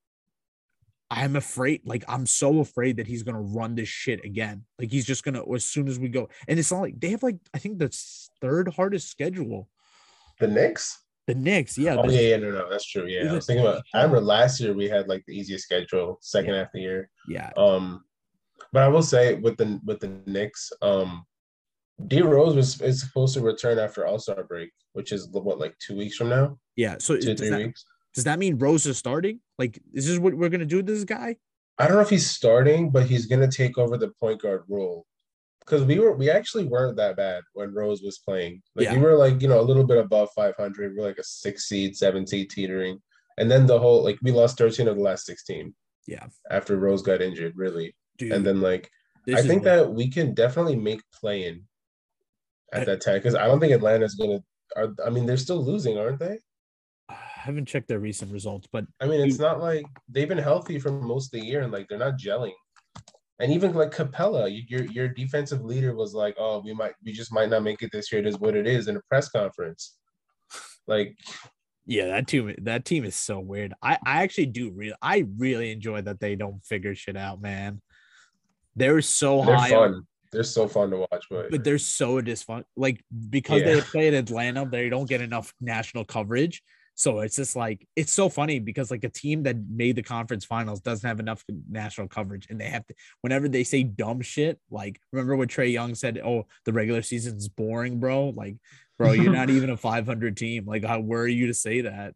I'm 1.12 1.36
afraid, 1.36 1.82
like 1.84 2.04
I'm 2.08 2.24
so 2.24 2.60
afraid 2.60 2.96
that 2.96 3.06
he's 3.06 3.22
gonna 3.22 3.40
run 3.40 3.74
this 3.74 3.88
shit 3.88 4.24
again. 4.24 4.64
Like 4.78 4.90
he's 4.90 5.04
just 5.04 5.24
gonna 5.24 5.42
as 5.52 5.64
soon 5.64 5.86
as 5.86 5.98
we 5.98 6.08
go, 6.08 6.30
and 6.48 6.58
it's 6.58 6.72
not 6.72 6.80
like 6.80 6.98
they 6.98 7.10
have 7.10 7.22
like 7.22 7.36
I 7.52 7.58
think 7.58 7.78
the 7.78 7.94
third 8.40 8.68
hardest 8.68 9.10
schedule. 9.10 9.68
The 10.40 10.48
Knicks? 10.48 10.98
The 11.26 11.34
Knicks, 11.34 11.76
yeah, 11.76 11.96
Oh 11.98 12.08
yeah, 12.08 12.20
yeah, 12.20 12.36
no, 12.38 12.50
no, 12.50 12.70
that's 12.70 12.86
true. 12.86 13.06
Yeah, 13.06 13.30
I 13.30 13.34
was 13.34 13.46
thinking 13.46 13.64
about. 13.64 13.82
I 13.94 13.98
remember 13.98 14.22
last 14.22 14.58
year 14.58 14.72
we 14.72 14.88
had 14.88 15.06
like 15.06 15.22
the 15.26 15.36
easiest 15.36 15.64
schedule, 15.64 16.18
second 16.22 16.54
half 16.54 16.68
of 16.68 16.72
the 16.74 16.80
year. 16.80 17.10
yeah, 17.28 17.50
Um, 17.58 18.04
but 18.72 18.82
I 18.82 18.88
will 18.88 19.02
say 19.02 19.34
with 19.34 19.58
the 19.58 19.80
with 19.84 20.00
the 20.00 20.18
Knicks, 20.26 20.72
um, 20.80 21.24
D 22.06 22.22
Rose 22.22 22.56
was 22.56 22.80
is 22.80 23.02
supposed 23.02 23.34
to 23.34 23.42
return 23.42 23.78
after 23.78 24.06
All 24.06 24.18
Star 24.18 24.44
break, 24.44 24.70
which 24.94 25.12
is 25.12 25.28
what 25.28 25.58
like 25.58 25.76
two 25.78 25.96
weeks 25.96 26.16
from 26.16 26.30
now, 26.30 26.58
yeah. 26.74 26.96
So 26.98 27.18
two 27.18 27.36
three 27.36 27.50
that, 27.50 27.58
weeks. 27.58 27.84
Does 28.14 28.24
that 28.24 28.38
mean 28.38 28.58
Rose 28.58 28.86
is 28.86 28.98
starting? 28.98 29.40
Like, 29.58 29.78
is 29.92 30.06
this 30.06 30.18
what 30.18 30.34
we're 30.34 30.48
gonna 30.48 30.64
do? 30.66 30.82
to 30.82 30.92
This 30.92 31.04
guy? 31.04 31.36
I 31.78 31.86
don't 31.86 31.96
know 31.96 32.02
if 32.02 32.10
he's 32.10 32.28
starting, 32.30 32.90
but 32.90 33.06
he's 33.06 33.26
gonna 33.26 33.50
take 33.50 33.78
over 33.78 33.96
the 33.96 34.10
point 34.20 34.42
guard 34.42 34.64
role. 34.68 35.06
Because 35.60 35.84
we 35.84 35.98
were 35.98 36.12
we 36.12 36.28
actually 36.30 36.64
weren't 36.64 36.96
that 36.96 37.16
bad 37.16 37.42
when 37.54 37.72
Rose 37.72 38.02
was 38.02 38.18
playing. 38.18 38.62
Like 38.74 38.84
Yeah. 38.86 38.94
we 38.94 38.98
were 39.00 39.14
like, 39.16 39.40
you 39.40 39.48
know, 39.48 39.60
a 39.60 39.62
little 39.62 39.84
bit 39.84 39.98
above 39.98 40.28
500. 40.34 40.96
We're 40.96 41.06
like 41.06 41.18
a 41.18 41.24
six 41.24 41.68
seed, 41.68 41.96
seven 41.96 42.26
seed 42.26 42.50
teetering. 42.50 43.00
And 43.38 43.50
then 43.50 43.66
the 43.66 43.78
whole 43.78 44.02
like 44.02 44.18
we 44.22 44.32
lost 44.32 44.58
13 44.58 44.88
of 44.88 44.96
the 44.96 45.02
last 45.02 45.24
16 45.26 45.72
Yeah, 46.06 46.26
after 46.50 46.76
Rose 46.76 47.00
got 47.02 47.22
injured, 47.22 47.54
really. 47.56 47.94
dude. 48.18 48.32
And 48.32 48.44
then 48.44 48.60
like 48.60 48.90
I 49.32 49.40
think 49.40 49.62
that 49.62 49.88
we 49.94 50.10
can 50.10 50.34
definitely 50.34 50.74
make 50.76 51.00
play 51.12 51.46
in 51.46 51.62
I- 52.72 52.80
at 52.80 52.86
that 52.86 53.00
time 53.00 53.14
because 53.18 53.36
I 53.36 53.46
don't 53.46 53.60
think 53.60 53.72
Atlanta's 53.72 54.14
gonna. 54.16 54.40
Are, 54.76 54.88
I 55.06 55.10
mean, 55.10 55.26
they're 55.26 55.36
still 55.36 55.62
losing, 55.64 55.96
aren't 55.98 56.18
they? 56.18 56.38
I 57.42 57.46
haven't 57.46 57.66
checked 57.66 57.88
their 57.88 57.98
recent 57.98 58.32
results, 58.32 58.68
but 58.70 58.84
I 59.00 59.06
mean, 59.06 59.20
it's 59.20 59.38
not 59.38 59.60
like 59.60 59.84
they've 60.08 60.28
been 60.28 60.38
healthy 60.38 60.78
for 60.78 60.92
most 60.92 61.34
of 61.34 61.40
the 61.40 61.46
year 61.46 61.62
and 61.62 61.72
like 61.72 61.88
they're 61.88 61.98
not 61.98 62.16
gelling. 62.18 62.52
And 63.40 63.52
even 63.52 63.74
like 63.74 63.90
Capela, 63.90 64.48
your 64.68 64.84
your 64.84 65.08
defensive 65.08 65.64
leader 65.64 65.94
was 65.94 66.14
like, 66.14 66.36
"Oh, 66.38 66.60
we 66.64 66.72
might, 66.72 66.92
we 67.04 67.12
just 67.12 67.32
might 67.32 67.48
not 67.48 67.64
make 67.64 67.82
it 67.82 67.90
this 67.92 68.12
year. 68.12 68.20
It 68.20 68.28
is 68.28 68.38
what 68.38 68.54
it 68.54 68.68
is." 68.68 68.86
In 68.86 68.96
a 68.96 69.00
press 69.08 69.28
conference, 69.28 69.96
like 70.86 71.16
Yeah, 71.84 72.06
that 72.06 72.28
team 72.28 72.54
that 72.62 72.84
team 72.84 73.04
is 73.04 73.16
so 73.16 73.40
weird. 73.40 73.74
I 73.82 73.98
I 74.06 74.22
actually 74.22 74.46
do 74.46 74.70
really 74.70 74.94
I 75.02 75.24
really 75.36 75.72
enjoy 75.72 76.02
that 76.02 76.20
they 76.20 76.36
don't 76.36 76.64
figure 76.64 76.94
shit 76.94 77.16
out, 77.16 77.42
man. 77.42 77.80
They're 78.76 79.00
so 79.00 79.44
They're 79.44 79.56
high, 79.56 79.70
fun. 79.70 80.06
They're 80.30 80.44
so 80.44 80.68
fun 80.68 80.90
to 80.90 80.98
watch, 80.98 81.26
but, 81.28 81.50
but 81.50 81.64
they're 81.64 81.78
so 81.78 82.20
dysfun. 82.22 82.62
Like 82.76 83.02
because 83.28 83.62
Yeah. 83.62 83.74
they 83.74 83.80
play 83.80 84.08
in 84.08 84.14
Atlanta, 84.14 84.64
they 84.70 84.88
don't 84.88 85.08
get 85.08 85.20
enough 85.20 85.52
national 85.60 86.04
coverage. 86.04 86.62
So 86.94 87.20
it's 87.20 87.36
just 87.36 87.56
like 87.56 87.88
it's 87.96 88.12
so 88.12 88.28
funny 88.28 88.58
because 88.58 88.90
like 88.90 89.02
a 89.04 89.08
team 89.08 89.44
that 89.44 89.56
made 89.68 89.96
the 89.96 90.02
conference 90.02 90.44
finals 90.44 90.80
doesn't 90.80 91.06
have 91.08 91.20
enough 91.20 91.42
national 91.70 92.08
coverage, 92.08 92.46
and 92.50 92.60
they 92.60 92.66
have 92.68 92.86
to 92.86 92.94
whenever 93.22 93.48
they 93.48 93.64
say 93.64 93.82
dumb 93.82 94.20
shit. 94.20 94.60
Like 94.70 95.00
remember 95.10 95.34
what 95.36 95.48
Trae 95.48 95.72
Young 95.72 95.94
said? 95.94 96.20
Oh, 96.24 96.46
the 96.64 96.72
regular 96.72 97.02
season's 97.02 97.48
boring, 97.48 97.98
bro. 97.98 98.28
Like, 98.30 98.56
bro, 98.98 99.12
you're 99.12 99.32
not 99.32 99.48
even 99.56 99.70
a 99.70 99.76
500 99.76 100.36
team. 100.36 100.66
Like, 100.66 100.84
how 100.84 101.00
were 101.00 101.26
you 101.26 101.46
to 101.46 101.54
say 101.54 101.80
that? 101.82 102.14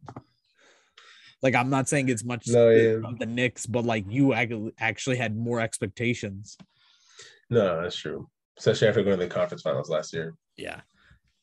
Like, 1.43 1.53
I'm 1.55 1.69
not 1.69 1.87
saying 1.87 2.09
it's 2.09 2.23
much 2.23 2.47
No, 2.47 2.69
yeah. 2.69 2.99
of 3.07 3.19
the 3.19 3.25
Knicks, 3.27 3.65
but 3.65 3.83
like 3.85 4.05
you 4.09 4.33
actually 4.33 5.17
had 5.17 5.35
more 5.37 5.59
expectations. 5.59 6.57
no, 7.49 7.81
that's 7.81 7.95
true. 7.95 8.29
Especially 8.57 8.87
after 8.87 9.03
going 9.03 9.19
to 9.19 9.25
the 9.25 9.29
conference 9.29 9.61
finals 9.61 9.89
last 9.89 10.13
year. 10.13 10.33
Yeah. 10.55 10.81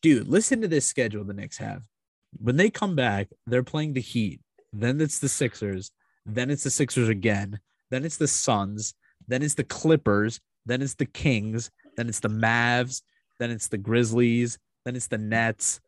Dude, 0.01 0.27
listen 0.27 0.61
to 0.61 0.67
this 0.67 0.85
schedule 0.85 1.23
the 1.23 1.33
Knicks 1.33 1.57
have. 1.59 1.81
When 2.39 2.57
they 2.57 2.69
come 2.69 2.95
back, 2.95 3.27
they're 3.47 3.63
playing 3.63 3.93
the 3.93 4.01
Heat. 4.01 4.41
Then 4.73 4.99
it's 5.01 5.19
the 5.19 5.29
Sixers. 5.29 5.91
Then 6.25 6.49
it's 6.49 6.63
the 6.63 6.69
Sixers 6.69 7.09
again. 7.09 7.59
Then 7.91 8.03
it's 8.03 8.17
the 8.17 8.27
Suns. 8.27 8.93
Then 9.27 9.41
it's 9.41 9.53
the 9.55 9.63
Clippers. 9.63 10.39
Then 10.65 10.81
it's 10.81 10.95
the 10.95 11.05
Kings. 11.05 11.71
Then 11.95 12.09
it's 12.09 12.19
the 12.19 12.29
Mavs. 12.29 13.01
Then 13.39 13.51
it's 13.51 13.67
the 13.67 13.77
Grizzlies. 13.77 14.57
Then 14.85 14.95
it's 14.95 15.07
the 15.07 15.17
Nets, 15.17 15.81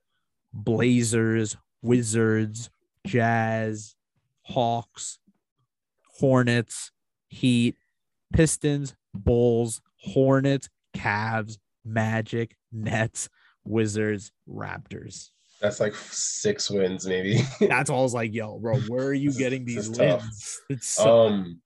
Blazers, 0.51 1.55
Wizards, 1.83 2.69
Jazz, 3.05 3.95
Hawks, 4.41 5.19
Hornets, 6.19 6.91
Heat, 7.29 7.75
Pistons, 8.33 8.95
Bulls, 9.13 9.81
Hornets, 9.97 10.69
Cavs, 10.95 11.59
Magic, 11.85 12.55
Nets, 12.71 13.29
Wizards, 13.63 14.31
Raptors. 14.49 15.29
That's 15.61 15.79
like 15.79 15.95
six 15.95 16.69
wins, 16.69 17.07
maybe. 17.07 17.41
That's 17.61 17.89
all 17.89 18.01
I 18.01 18.03
was 18.03 18.13
like, 18.13 18.33
yo, 18.33 18.59
bro, 18.59 18.79
where 18.81 19.07
are 19.07 19.13
you 19.13 19.33
getting 19.33 19.65
these 19.65 19.89
is 19.89 19.97
tough. 19.97 20.23
It's 20.69 20.87
so 20.87 21.27
um, 21.27 21.61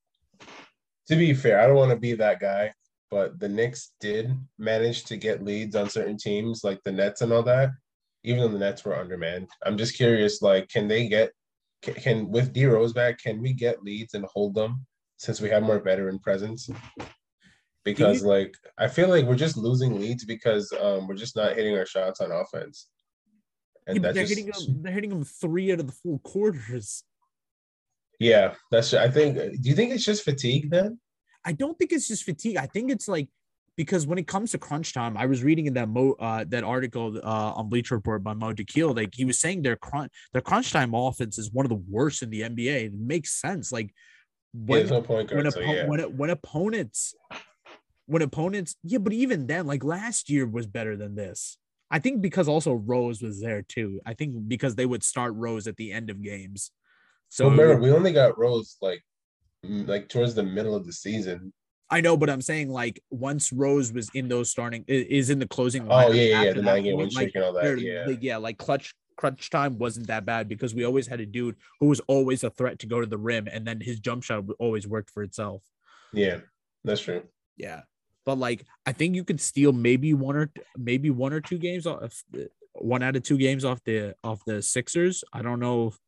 to 1.08 1.16
be 1.16 1.34
fair, 1.34 1.60
I 1.60 1.68
don't 1.68 1.76
want 1.76 1.92
to 1.92 1.98
be 1.98 2.14
that 2.14 2.40
guy, 2.40 2.74
but 3.10 3.40
the 3.40 3.50
Knicks 3.50 3.92
did 4.00 4.34
manage 4.58 5.04
to 5.06 5.18
get 5.18 5.44
leads 5.44 5.76
on 5.76 5.90
certain 5.90 6.18
teams, 6.18 6.64
like 6.64 6.80
the 6.86 6.92
Nets 6.92 7.22
and 7.22 7.34
all 7.34 7.44
that. 7.44 7.72
Even 8.24 8.40
though 8.40 8.48
the 8.48 8.60
Nets 8.60 8.86
were 8.86 8.96
undermanned, 8.96 9.50
I'm 9.66 9.78
just 9.78 9.96
curious, 9.96 10.42
like, 10.42 10.70
can 10.70 10.88
they 10.88 11.08
get 11.08 11.32
can, 11.82 11.94
can 11.96 12.30
with 12.30 12.54
D 12.54 12.66
Rose 12.66 12.94
back, 12.94 13.20
can 13.20 13.42
we 13.42 13.54
get 13.54 13.84
leads 13.84 14.14
and 14.14 14.26
hold 14.26 14.54
them 14.54 14.86
since 15.18 15.42
we 15.42 15.50
have 15.50 15.64
more 15.64 15.80
veteran 15.80 16.20
presence? 16.20 16.70
Because 17.84 18.24
like 18.24 18.56
I 18.78 18.88
feel 18.88 19.10
like 19.10 19.26
we're 19.26 19.36
just 19.36 19.58
losing 19.58 20.00
leads 20.00 20.24
because 20.24 20.72
um 20.80 21.08
we're 21.08 21.16
just 21.16 21.36
not 21.36 21.56
hitting 21.56 21.76
our 21.76 21.86
shots 21.86 22.22
on 22.22 22.32
offense. 22.32 22.88
Yeah, 23.88 23.94
And 23.96 24.04
they're 24.04 24.14
just 24.14 24.30
hitting 24.30 24.46
them, 24.46 24.84
they're 24.84 24.94
hitting 24.94 25.10
them 25.10 25.24
three 25.24 25.72
out 25.72 25.80
of 25.80 25.88
the 25.88 25.94
four 25.94 26.20
quarters. 26.20 27.04
yeah, 28.20 28.54
that's 28.70 28.94
I 28.94 29.10
think 29.10 29.38
do 29.38 29.70
you 29.70 29.76
think 29.76 29.92
it's 29.92 30.06
just 30.06 30.24
fatigue 30.24 30.70
then? 30.70 31.00
I 31.44 31.54
don't 31.54 31.78
think 31.78 31.92
it's 31.92 32.08
just 32.08 32.24
fatigue. 32.24 32.58
I 32.58 32.68
think 32.68 32.92
it's 32.92 33.08
like 33.08 33.30
because 33.78 34.06
when 34.06 34.18
it 34.18 34.28
comes 34.28 34.52
to 34.52 34.58
crunch 34.58 34.94
time, 34.94 35.18
I 35.18 35.26
was 35.26 35.44
reading 35.44 35.66
in 35.66 35.74
that 35.74 35.90
Mo 35.90 36.16
uh, 36.20 36.46
that 36.50 36.64
article 36.64 37.20
uh, 37.24 37.54
on 37.54 37.70
Bleacher 37.70 37.96
Report 37.96 38.24
by 38.24 38.34
Mo 38.34 38.54
Dakhil. 38.54 38.96
Like 38.96 39.14
he 39.14 39.26
was 39.26 39.40
saying 39.40 39.62
their 39.62 39.76
crunch 39.76 40.12
their 40.34 40.42
crunch 40.42 40.72
time 40.72 40.94
offense 40.94 41.38
is 41.38 41.52
one 41.52 41.66
of 41.66 41.70
the 41.70 41.84
worst 41.90 42.22
in 42.22 42.30
the 42.30 42.42
NBA. 42.42 42.86
It 42.86 42.94
makes 42.94 43.34
sense. 43.42 43.72
Like 43.72 43.94
when 44.54 44.80
there's 44.80 44.92
no 44.92 45.02
point 45.02 45.30
guard, 45.30 45.52
so 45.52 45.60
yeah. 45.62 45.88
when 45.88 46.00
when 46.18 46.30
opponents 46.30 47.16
when 48.06 48.22
opponents 48.22 48.76
yeah, 48.84 49.00
but 49.00 49.14
even 49.14 49.48
then, 49.48 49.66
like 49.66 49.84
last 49.84 50.30
year 50.30 50.46
was 50.46 50.68
better 50.68 50.96
than 50.96 51.16
this. 51.16 51.58
I 51.92 52.00
think 52.00 52.22
because 52.22 52.48
also 52.48 52.74
Rose 52.74 53.22
was 53.22 53.42
there 53.42 53.62
too. 53.62 54.00
I 54.06 54.14
think 54.14 54.48
because 54.48 54.76
they 54.76 54.86
would 54.86 55.04
start 55.04 55.34
Rose 55.36 55.68
at 55.68 55.76
the 55.76 55.92
end 55.92 56.10
of 56.10 56.22
games. 56.22 56.72
So 57.30 57.46
remember, 57.46 57.78
we 57.78 57.92
only 57.92 58.14
got 58.14 58.38
Rose 58.38 58.78
like 58.82 59.04
like 59.64 60.10
towards 60.10 60.34
the 60.34 60.44
middle 60.44 60.74
of 60.74 60.86
the 60.86 60.94
season. 60.94 61.54
I 61.90 62.00
know, 62.00 62.16
but 62.16 62.30
I'm 62.30 62.42
saying 62.42 62.70
like 62.70 63.04
once 63.10 63.52
Rose 63.52 63.92
was 63.92 64.10
in 64.14 64.30
those 64.30 64.50
starting 64.50 64.86
is 64.88 65.30
in 65.30 65.40
the 65.40 65.48
closing. 65.48 65.86
Oh 65.90 66.12
yeah, 66.12 66.24
yeah, 66.24 66.44
yeah, 66.44 66.54
the 66.54 66.62
nine 66.62 66.84
game 66.84 66.96
win 66.96 67.12
streak 67.12 67.36
and 67.36 67.44
all 67.44 67.54
that. 67.54 67.80
Yeah, 67.80 68.06
like, 68.08 68.20
yeah, 68.22 68.38
like 68.38 68.58
clutch 68.58 68.96
crunch 69.18 69.50
time 69.50 69.78
wasn't 69.78 70.08
that 70.08 70.26
bad 70.26 70.48
because 70.48 70.74
we 70.74 70.86
always 70.86 71.08
had 71.08 71.20
a 71.20 71.26
dude 71.26 71.58
who 71.82 71.88
was 71.88 72.00
always 72.08 72.44
a 72.46 72.50
threat 72.50 72.80
to 72.80 72.88
go 72.88 73.02
to 73.02 73.06
the 73.08 73.18
rim, 73.18 73.48
and 73.52 73.68
then 73.68 73.82
his 73.82 74.00
jump 74.00 74.24
shot 74.24 74.46
always 74.58 74.88
worked 74.88 75.10
for 75.10 75.24
itself. 75.24 75.64
yeah, 76.14 76.38
that's 76.86 77.02
true. 77.02 77.24
Yeah, 77.58 77.82
but 78.26 78.38
like 78.38 78.66
I 78.86 78.92
think 78.92 79.16
you 79.16 79.24
could 79.24 79.42
steal 79.42 79.74
maybe 79.74 80.14
one 80.14 80.36
or 80.36 80.52
maybe 80.78 81.10
one 81.10 81.34
or 81.34 81.42
two 81.42 81.58
games 81.58 81.88
off 81.88 82.24
one 82.74 83.04
out 83.04 83.16
of 83.16 83.24
two 83.24 83.38
games 83.38 83.66
off 83.66 83.84
the 83.84 84.16
off 84.24 84.44
the 84.46 84.62
Sixers. 84.62 85.24
I 85.34 85.42
don't 85.42 85.60
know. 85.60 85.88
If, 85.88 86.00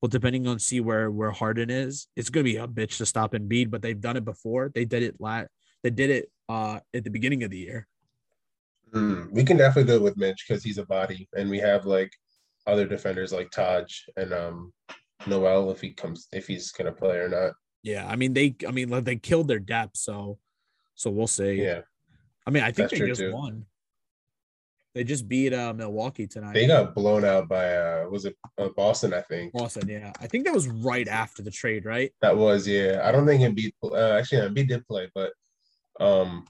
well, 0.00 0.08
depending 0.08 0.46
on 0.46 0.58
see 0.58 0.80
where 0.80 1.10
where 1.10 1.30
Harden 1.30 1.70
is, 1.70 2.06
it's 2.16 2.30
gonna 2.30 2.44
be 2.44 2.56
a 2.56 2.66
bitch 2.66 2.96
to 2.98 3.06
stop 3.06 3.32
Embiid, 3.32 3.70
but 3.70 3.82
they've 3.82 4.00
done 4.00 4.16
it 4.16 4.24
before. 4.24 4.70
They 4.74 4.84
did 4.84 5.02
it 5.02 5.20
lat. 5.20 5.48
They 5.82 5.90
did 5.90 6.10
it 6.10 6.30
uh 6.48 6.80
at 6.94 7.04
the 7.04 7.10
beginning 7.10 7.42
of 7.44 7.50
the 7.50 7.58
year. 7.58 7.86
Mm, 8.94 9.30
we 9.30 9.44
can 9.44 9.56
definitely 9.56 9.92
do 9.92 9.96
it 9.96 10.02
with 10.02 10.16
Mitch 10.16 10.44
because 10.48 10.64
he's 10.64 10.78
a 10.78 10.86
body, 10.86 11.28
and 11.36 11.50
we 11.50 11.58
have 11.58 11.86
like 11.86 12.12
other 12.66 12.86
defenders 12.86 13.32
like 13.32 13.50
Taj 13.50 13.92
and 14.16 14.32
um 14.32 14.72
Noel 15.26 15.70
if 15.70 15.80
he 15.80 15.90
comes 15.90 16.28
if 16.32 16.46
he's 16.46 16.72
gonna 16.72 16.92
play 16.92 17.18
or 17.18 17.28
not. 17.28 17.52
Yeah, 17.82 18.06
I 18.06 18.16
mean 18.16 18.32
they. 18.32 18.56
I 18.66 18.70
mean 18.70 18.88
like, 18.88 19.04
they 19.04 19.16
killed 19.16 19.48
their 19.48 19.58
depth, 19.58 19.96
so 19.96 20.38
so 20.94 21.10
we'll 21.10 21.26
see. 21.26 21.54
Yeah, 21.62 21.80
I 22.46 22.50
mean 22.50 22.62
I 22.62 22.72
think 22.72 22.90
That's 22.90 23.00
they 23.00 23.06
just 23.08 23.20
too. 23.20 23.32
won. 23.32 23.66
They 24.94 25.04
just 25.04 25.28
beat 25.28 25.52
uh 25.54 25.72
Milwaukee 25.72 26.26
tonight. 26.26 26.54
they 26.54 26.66
got 26.66 26.94
blown 26.94 27.24
out 27.24 27.48
by 27.48 27.76
uh 27.76 28.06
was 28.10 28.24
it 28.24 28.36
uh, 28.58 28.68
Boston? 28.76 29.14
I 29.14 29.20
think 29.22 29.52
Boston. 29.52 29.88
Yeah, 29.88 30.12
I 30.20 30.26
think 30.26 30.44
that 30.46 30.54
was 30.54 30.66
right 30.68 31.06
after 31.06 31.42
the 31.42 31.50
trade, 31.50 31.84
right? 31.84 32.10
that 32.22 32.36
was 32.36 32.66
yeah. 32.66 33.00
I 33.04 33.12
don't 33.12 33.26
think 33.26 33.42
Embiid 33.42 33.72
uh, 33.84 34.18
actually 34.18 34.48
Embiid 34.48 34.68
did 34.68 34.86
play, 34.86 35.08
but 35.14 35.32
um, 36.00 36.44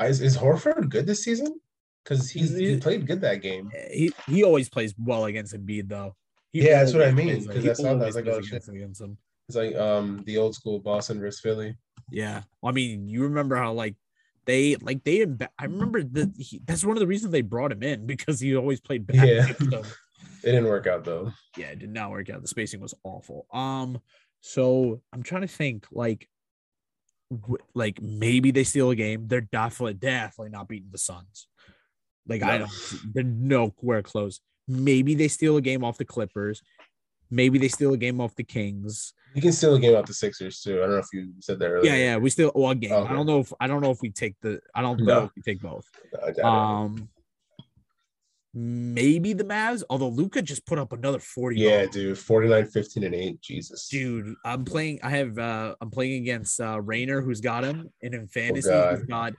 is, 0.00 0.20
is 0.20 0.36
Horford 0.36 0.88
good 0.88 1.06
this 1.06 1.22
season? 1.22 1.60
Because 2.02 2.28
he's 2.30 2.56
he 2.56 2.70
He- 2.74 2.80
played 2.80 3.06
good 3.06 3.20
that 3.20 3.36
game. 3.42 3.70
He 3.92 4.12
he 4.26 4.42
always 4.42 4.68
plays 4.68 4.92
well 4.98 5.26
against 5.26 5.54
Embiid 5.54 5.88
though. 5.88 6.16
He 6.52 6.66
Yeah, 6.66 6.80
that's 6.80 6.92
what 6.92 7.02
I 7.06 7.12
mean, 7.12 7.46
'cause 7.46 7.62
he 7.62 7.70
I 7.70 7.72
saw 7.74 7.94
that, 7.94 8.02
I 8.02 8.06
was 8.06 8.16
like, 8.16 8.26
oh, 8.26 8.40
shit. 8.42 8.66
against 8.68 9.00
him. 9.00 9.16
It's 9.48 9.56
like 9.56 9.76
um 9.76 10.22
the 10.26 10.38
old 10.38 10.54
school 10.56 10.80
Boston 10.80 11.20
versus 11.20 11.40
Philly. 11.40 11.76
Yeah, 12.10 12.42
I 12.64 12.72
mean, 12.72 13.08
you 13.08 13.24
remember 13.24 13.56
how 13.56 13.72
like 13.72 13.96
they 14.44 14.76
like 14.76 15.04
they. 15.04 15.26
I 15.58 15.64
remember 15.64 16.02
that 16.02 16.32
he, 16.38 16.60
that's 16.64 16.84
one 16.84 16.96
of 16.96 17.00
the 17.00 17.06
reasons 17.06 17.32
they 17.32 17.42
brought 17.42 17.72
him 17.72 17.82
in 17.82 18.06
because 18.06 18.40
he 18.40 18.56
always 18.56 18.80
played 18.80 19.06
bad. 19.06 19.56
Yeah. 19.70 19.82
It 20.42 20.52
didn't 20.52 20.66
work 20.66 20.86
out 20.86 21.04
though. 21.04 21.32
yeah, 21.56 21.66
it 21.66 21.80
did 21.80 21.90
not 21.90 22.10
work 22.10 22.30
out. 22.30 22.40
The 22.40 22.46
spacing 22.46 22.80
was 22.80 22.94
awful. 23.02 23.46
Um, 23.52 24.00
so 24.40 25.00
I'm 25.12 25.24
trying 25.24 25.40
to 25.42 25.48
think 25.48 25.86
like, 25.90 26.28
w- 27.32 27.58
like 27.74 28.00
maybe 28.00 28.52
they 28.52 28.62
steal 28.62 28.90
a 28.90 28.94
game. 28.94 29.26
They're 29.26 29.40
definitely 29.40 29.94
definitely 29.94 30.50
not 30.50 30.68
beating 30.68 30.90
the 30.92 30.98
Suns. 30.98 31.48
Like 32.28 32.44
I 32.44 32.58
don't, 32.58 32.70
they're 33.12 33.24
nowhere 33.24 34.02
close. 34.02 34.40
Maybe 34.68 35.14
they 35.16 35.28
steal 35.28 35.56
a 35.56 35.60
game 35.60 35.82
off 35.82 35.98
the 35.98 36.04
Clippers. 36.04 36.62
Maybe 37.30 37.58
they 37.58 37.68
steal 37.68 37.92
a 37.92 37.96
game 37.96 38.20
off 38.20 38.34
the 38.36 38.44
Kings. 38.44 39.12
You 39.34 39.42
can 39.42 39.52
steal 39.52 39.74
a 39.74 39.80
game 39.80 39.94
off 39.96 40.06
the 40.06 40.14
Sixers 40.14 40.60
too. 40.62 40.78
I 40.78 40.86
don't 40.86 40.90
know 40.92 40.96
if 40.98 41.08
you 41.12 41.32
said 41.40 41.58
that 41.58 41.68
earlier. 41.68 41.92
Yeah, 41.92 41.98
yeah, 41.98 42.16
we 42.16 42.30
still 42.30 42.50
one 42.54 42.78
game. 42.78 42.92
Okay. 42.92 43.10
I 43.10 43.14
don't 43.14 43.26
know 43.26 43.40
if 43.40 43.52
I 43.60 43.66
don't 43.66 43.82
know 43.82 43.90
if 43.90 44.00
we 44.00 44.10
take 44.10 44.34
the. 44.40 44.60
I 44.74 44.80
don't 44.82 44.98
No. 45.00 45.04
know 45.04 45.24
if 45.24 45.30
we 45.36 45.42
take 45.42 45.60
both. 45.60 45.84
It. 46.12 46.38
Um, 46.40 47.08
maybe 48.58 49.34
the 49.34 49.44
Mavs. 49.44 49.82
Although 49.90 50.08
Luka 50.08 50.40
just 50.40 50.64
put 50.64 50.78
up 50.78 50.92
another 50.94 51.18
forty. 51.18 51.60
yeah, 51.60 51.82
goals. 51.82 51.94
dude. 51.94 52.18
49, 52.18 52.66
15, 52.66 53.04
and 53.04 53.14
8. 53.14 53.40
Jesus. 53.42 53.88
dude 53.88 54.34
i'm 54.44 54.64
playing 54.64 54.98
i 55.02 55.10
have 55.10 55.38
uh 55.38 55.74
i'm 55.80 55.90
playing 55.90 56.22
against 56.22 56.58
uh 56.60 56.80
Rayner, 56.80 57.20
who's 57.20 57.40
got 57.42 57.64
him 57.64 57.90
and 58.02 58.14
in 58.14 58.26
fantasy 58.26 58.70
God. 58.70 58.96
he's 58.96 59.04
got 59.06 59.34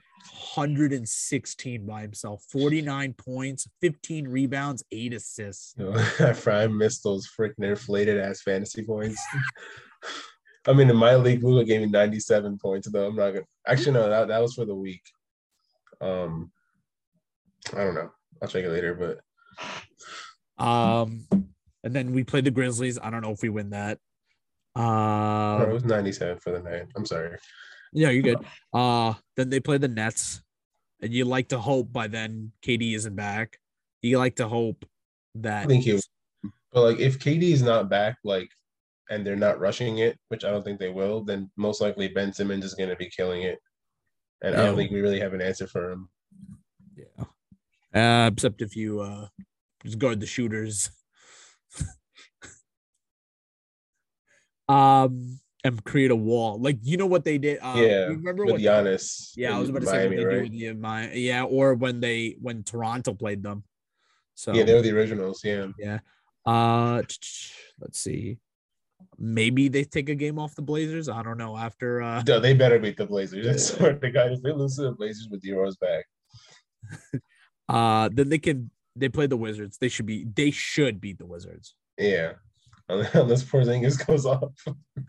116 0.54 1.84
by 1.86 2.02
himself 2.02 2.44
49 2.50 3.12
points 3.14 3.66
15 3.80 4.28
rebounds 4.28 4.84
8 4.92 5.14
assists 5.14 5.74
You 5.76 5.90
know, 5.90 6.34
Prime 6.42 6.78
missed 6.78 7.02
those 7.02 7.28
freaking 7.28 7.64
inflated 7.64 8.18
ass 8.20 8.42
fantasy 8.42 8.84
points. 8.84 9.20
I 10.66 10.74
mean, 10.74 10.90
in 10.90 10.96
my 10.96 11.14
league, 11.16 11.42
Luka 11.42 11.64
gave 11.64 11.80
me 11.80 11.86
97 11.86 12.58
points, 12.58 12.88
though. 12.90 13.06
I'm 13.06 13.16
not 13.16 13.30
gonna 13.30 13.46
actually 13.66 13.92
no, 13.92 14.08
that, 14.08 14.28
that 14.28 14.42
was 14.42 14.54
for 14.54 14.64
the 14.66 14.74
week. 14.74 15.02
Um 16.00 16.52
I 17.74 17.78
don't 17.84 17.94
know. 17.94 18.10
I'll 18.40 18.48
check 18.48 18.64
it 18.64 18.70
later, 18.70 18.94
but 18.94 19.20
um 20.62 21.26
and 21.84 21.94
then 21.94 22.12
we 22.12 22.24
played 22.24 22.44
the 22.44 22.50
grizzlies 22.50 22.98
i 23.00 23.10
don't 23.10 23.22
know 23.22 23.30
if 23.30 23.42
we 23.42 23.48
win 23.48 23.70
that 23.70 23.98
no, 24.76 24.82
uh 24.82 25.62
it 25.62 25.72
was 25.72 25.84
97 25.84 26.38
for 26.38 26.50
the 26.50 26.60
night. 26.60 26.86
I'm 26.96 27.06
sorry. 27.06 27.36
yeah 27.92 28.10
you're 28.10 28.22
good 28.22 28.38
uh 28.72 29.14
then 29.36 29.50
they 29.50 29.60
play 29.60 29.78
the 29.78 29.88
nets 29.88 30.42
and 31.00 31.12
you 31.12 31.24
like 31.24 31.48
to 31.48 31.58
hope 31.58 31.92
by 31.92 32.08
then 32.08 32.52
KD 32.64 32.94
isn't 32.94 33.14
back 33.14 33.58
you 34.02 34.18
like 34.18 34.36
to 34.36 34.48
hope 34.48 34.84
I 34.84 35.40
that 35.42 35.68
think 35.68 35.84
he 35.84 36.00
But 36.72 36.82
like 36.82 36.98
if 36.98 37.18
KD 37.18 37.42
is 37.42 37.62
not 37.62 37.88
back, 37.88 38.16
like 38.24 38.50
and 39.10 39.26
they're 39.26 39.36
not 39.36 39.60
rushing 39.60 39.98
it, 39.98 40.18
which 40.28 40.44
I 40.44 40.50
don't 40.50 40.62
think 40.62 40.78
they 40.78 40.90
will, 40.90 41.22
then 41.22 41.50
most 41.56 41.80
likely 41.80 42.08
Ben 42.08 42.32
Simmons 42.32 42.64
is 42.64 42.74
gonna 42.74 42.96
be 42.96 43.08
killing 43.08 43.42
it. 43.42 43.58
And 44.42 44.54
I 44.54 44.66
don't 44.66 44.76
think 44.76 44.90
we 44.90 45.00
really 45.00 45.20
have 45.20 45.34
an 45.34 45.40
answer 45.40 45.66
for 45.66 45.90
him. 45.90 46.08
Uh, 47.94 48.30
except 48.32 48.62
if 48.62 48.76
you 48.76 49.00
uh 49.00 49.26
just 49.84 49.98
guard 49.98 50.20
the 50.20 50.26
shooters. 50.26 50.90
um 54.68 55.38
and 55.64 55.84
create 55.84 56.10
a 56.10 56.16
wall. 56.16 56.60
Like 56.60 56.78
you 56.82 56.96
know 56.96 57.06
what 57.06 57.24
they 57.24 57.38
did? 57.38 57.58
Uh, 57.60 57.74
yeah. 57.76 58.04
remember 58.06 58.44
with 58.44 58.54
what 58.54 58.60
Giannis. 58.60 59.32
Yeah, 59.36 59.56
I 59.56 59.60
was 59.60 59.70
about 59.70 59.80
to 59.82 59.86
Miami, 59.86 60.02
say 60.02 60.08
what 60.08 60.16
they 60.16 60.24
right? 60.24 60.34
do 60.36 60.42
with 60.42 60.52
the 60.52 60.72
my 60.74 61.12
yeah, 61.12 61.44
or 61.44 61.74
when 61.74 62.00
they 62.00 62.36
when 62.40 62.62
Toronto 62.62 63.14
played 63.14 63.42
them. 63.42 63.64
So 64.34 64.54
Yeah, 64.54 64.64
they 64.64 64.74
were 64.74 64.82
the 64.82 64.92
originals. 64.92 65.42
Yeah. 65.44 65.68
Yeah. 65.78 65.98
Uh 66.46 67.02
let's 67.80 67.98
see. 67.98 68.38
Maybe 69.18 69.68
they 69.68 69.84
take 69.84 70.08
a 70.08 70.14
game 70.14 70.38
off 70.38 70.54
the 70.54 70.62
Blazers. 70.62 71.08
I 71.08 71.22
don't 71.22 71.38
know. 71.38 71.56
After 71.56 72.02
uh 72.02 72.22
Duh, 72.22 72.38
they 72.40 72.54
better 72.54 72.78
beat 72.78 72.96
the 72.96 73.06
Blazers. 73.06 73.46
I 73.48 73.56
swear 73.56 73.94
to 73.94 74.10
God, 74.10 74.32
if 74.32 74.42
they 74.42 74.52
lose 74.52 74.76
to 74.76 74.82
the 74.82 74.92
Blazers 74.92 75.28
with 75.30 75.42
Euros 75.42 75.78
back, 75.80 76.04
uh 77.68 78.08
then 78.12 78.28
they 78.28 78.38
can 78.38 78.70
they 78.96 79.08
play 79.08 79.26
the 79.26 79.36
Wizards. 79.36 79.78
They 79.80 79.88
should 79.88 80.06
be 80.06 80.26
they 80.34 80.50
should 80.50 81.00
beat 81.00 81.18
the 81.18 81.26
Wizards. 81.26 81.74
yeah. 81.98 82.32
Unless 82.90 83.44
Porzingis 83.44 84.06
goes 84.06 84.24
off, 84.24 84.54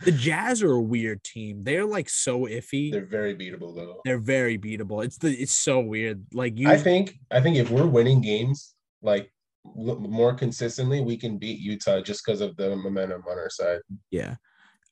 The 0.04 0.12
Jazz 0.12 0.62
are 0.62 0.74
a 0.74 0.82
weird 0.82 1.24
team. 1.24 1.64
They're 1.64 1.86
like 1.86 2.10
so 2.10 2.42
iffy. 2.42 2.92
they're 2.92 3.06
very 3.06 3.34
beatable 3.34 3.74
though. 3.74 4.02
They're 4.04 4.20
very 4.20 4.58
beatable. 4.58 5.02
It's 5.06 5.18
the 5.18 5.30
it's 5.32 5.54
so 5.54 5.80
weird. 5.80 6.26
Like 6.34 6.58
you 6.58 6.70
I 6.70 6.76
think 6.76 7.16
I 7.32 7.40
think 7.40 7.56
if 7.56 7.70
we're 7.72 7.86
winning 7.86 8.20
games 8.20 8.76
like 9.02 9.32
more 9.64 10.34
consistently, 10.34 11.00
we 11.00 11.16
can 11.16 11.38
beat 11.38 11.60
Utah 11.60 12.02
just 12.02 12.26
because 12.26 12.42
of 12.42 12.58
the 12.58 12.76
momentum 12.76 13.24
on 13.30 13.38
our 13.38 13.50
side. 13.50 13.80
yeah. 14.12 14.36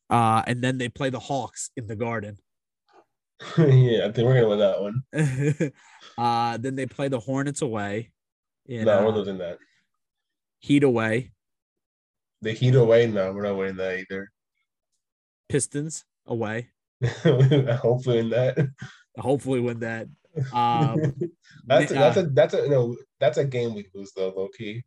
Uh 0.10 0.44
and 0.48 0.64
then 0.64 0.78
they 0.78 0.88
play 0.88 1.10
the 1.10 1.20
Hawks 1.20 1.72
in 1.76 1.88
the 1.88 1.96
garden. 1.98 2.38
yeah, 3.58 4.08
I 4.08 4.12
think 4.12 4.28
we're 4.28 4.34
gonna 4.34 4.50
win 4.50 4.60
that 4.60 4.82
one. 4.82 5.72
uh 6.18 6.58
then 6.58 6.76
they 6.76 6.86
play 6.86 7.08
the 7.08 7.20
Hornets 7.20 7.62
away. 7.62 8.12
In, 8.66 8.86
no, 8.86 9.04
we're 9.04 9.12
uh, 9.12 9.16
losing 9.16 9.38
that. 9.38 9.60
Heat 10.60 10.84
away, 10.84 11.32
The 12.42 12.52
Heat 12.52 12.76
away, 12.76 13.08
no, 13.08 13.32
we're 13.32 13.44
not 13.44 13.56
winning 13.56 13.78
that 13.78 14.00
either. 14.00 14.32
Pistons 15.50 16.04
away. 16.26 16.70
Hopefully, 17.24 18.20
in 18.20 18.30
that. 18.32 18.58
Hopefully 19.18 19.60
win 19.60 19.80
that. 19.80 20.08
Um 20.52 21.14
that's 21.66 21.92
a, 21.92 21.98
uh, 21.98 22.00
that's 22.00 22.18
a 22.18 22.24
that's 22.24 22.54
a 22.54 22.68
no 22.68 22.96
that's 23.20 23.38
a 23.38 23.46
game 23.46 23.76
we 23.76 23.88
lose 23.94 24.12
though, 24.16 24.30
low 24.30 24.50
key. 24.58 24.84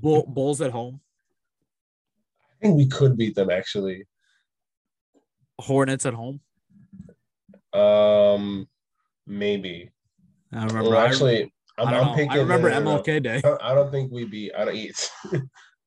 Bull, 0.00 0.24
Bulls 0.26 0.60
at 0.60 0.70
home, 0.70 1.00
I 2.52 2.66
think 2.66 2.76
we 2.76 2.86
could 2.86 3.16
beat 3.16 3.34
them 3.34 3.50
actually. 3.50 4.06
Hornets 5.58 6.06
at 6.06 6.14
home. 6.14 6.40
Um, 7.74 8.68
maybe. 9.26 9.90
I 10.52 10.64
remember. 10.64 10.90
Well, 10.90 10.98
actually, 10.98 11.52
I'm, 11.78 11.88
I, 11.88 11.90
don't 11.92 12.08
I'm 12.08 12.14
picking. 12.14 12.30
I 12.30 12.36
remember 12.36 12.70
no, 12.70 12.78
no, 12.80 12.96
no. 12.96 13.02
MLK 13.02 13.22
Day. 13.22 13.42
I 13.44 13.72
I 13.72 13.74
don't 13.74 13.90
think 13.90 14.12
we 14.12 14.24
beat. 14.24 14.52
I 14.56 14.64
don't 14.64 14.76
eat. 14.76 15.10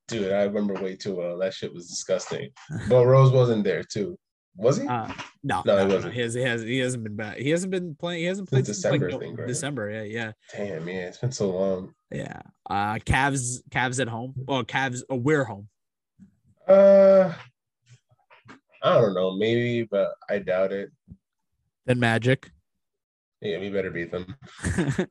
Dude, 0.08 0.32
I 0.32 0.44
remember 0.44 0.74
way 0.75 0.96
too 0.96 1.15
well. 1.15 1.38
That 1.38 1.53
shit 1.53 1.74
was 1.74 1.88
disgusting. 1.89 2.50
But 2.89 3.06
Rose 3.06 3.32
wasn't 3.32 3.63
there 3.63 3.84
too. 3.84 4.17
Was 4.56 4.77
he? 4.77 4.88
Uh, 4.88 5.12
no, 5.44 5.62
No, 5.65 5.86
he 5.86 5.94
wasn't. 5.94 6.13
He, 6.15 6.22
has, 6.22 6.34
he 6.34 6.41
has 6.41 6.62
he 6.63 6.79
hasn't 6.79 7.03
been 7.03 7.15
back. 7.15 7.38
He 7.38 7.50
hasn't 7.51 7.72
been 7.72 7.96
playing. 7.96 8.22
He 8.22 8.25
hasn't 8.25 8.50
played 8.50 8.65
Since 8.65 8.84
like 8.86 9.00
December, 9.01 9.08
I 9.25 9.29
no- 9.29 9.36
right? 9.36 9.48
December. 9.48 9.89
Yeah, 9.91 10.03
yeah, 10.03 10.32
Damn, 10.56 10.88
yeah, 10.88 11.08
it's 11.08 11.20
been 11.20 11.32
so 11.32 11.51
long. 11.51 11.94
yeah. 12.12 12.41
Uh, 12.70 12.96
Cavs, 12.96 13.62
Cavs 13.70 14.00
at 14.00 14.08
home. 14.08 14.34
Well, 14.36 14.63
Cavs. 14.63 15.03
Oh, 15.10 15.15
we're 15.17 15.44
home. 15.44 15.67
Uh, 16.67 17.34
I 18.82 18.94
don't 19.00 19.13
know, 19.13 19.36
maybe, 19.38 19.84
but 19.84 20.10
I 20.29 20.39
doubt 20.39 20.72
it. 20.72 20.89
Then 21.88 22.00
Magic. 22.00 22.51
Yeah, 23.41 23.60
we 23.60 23.70
better 23.70 23.91
beat 23.91 24.12
them. 24.12 24.36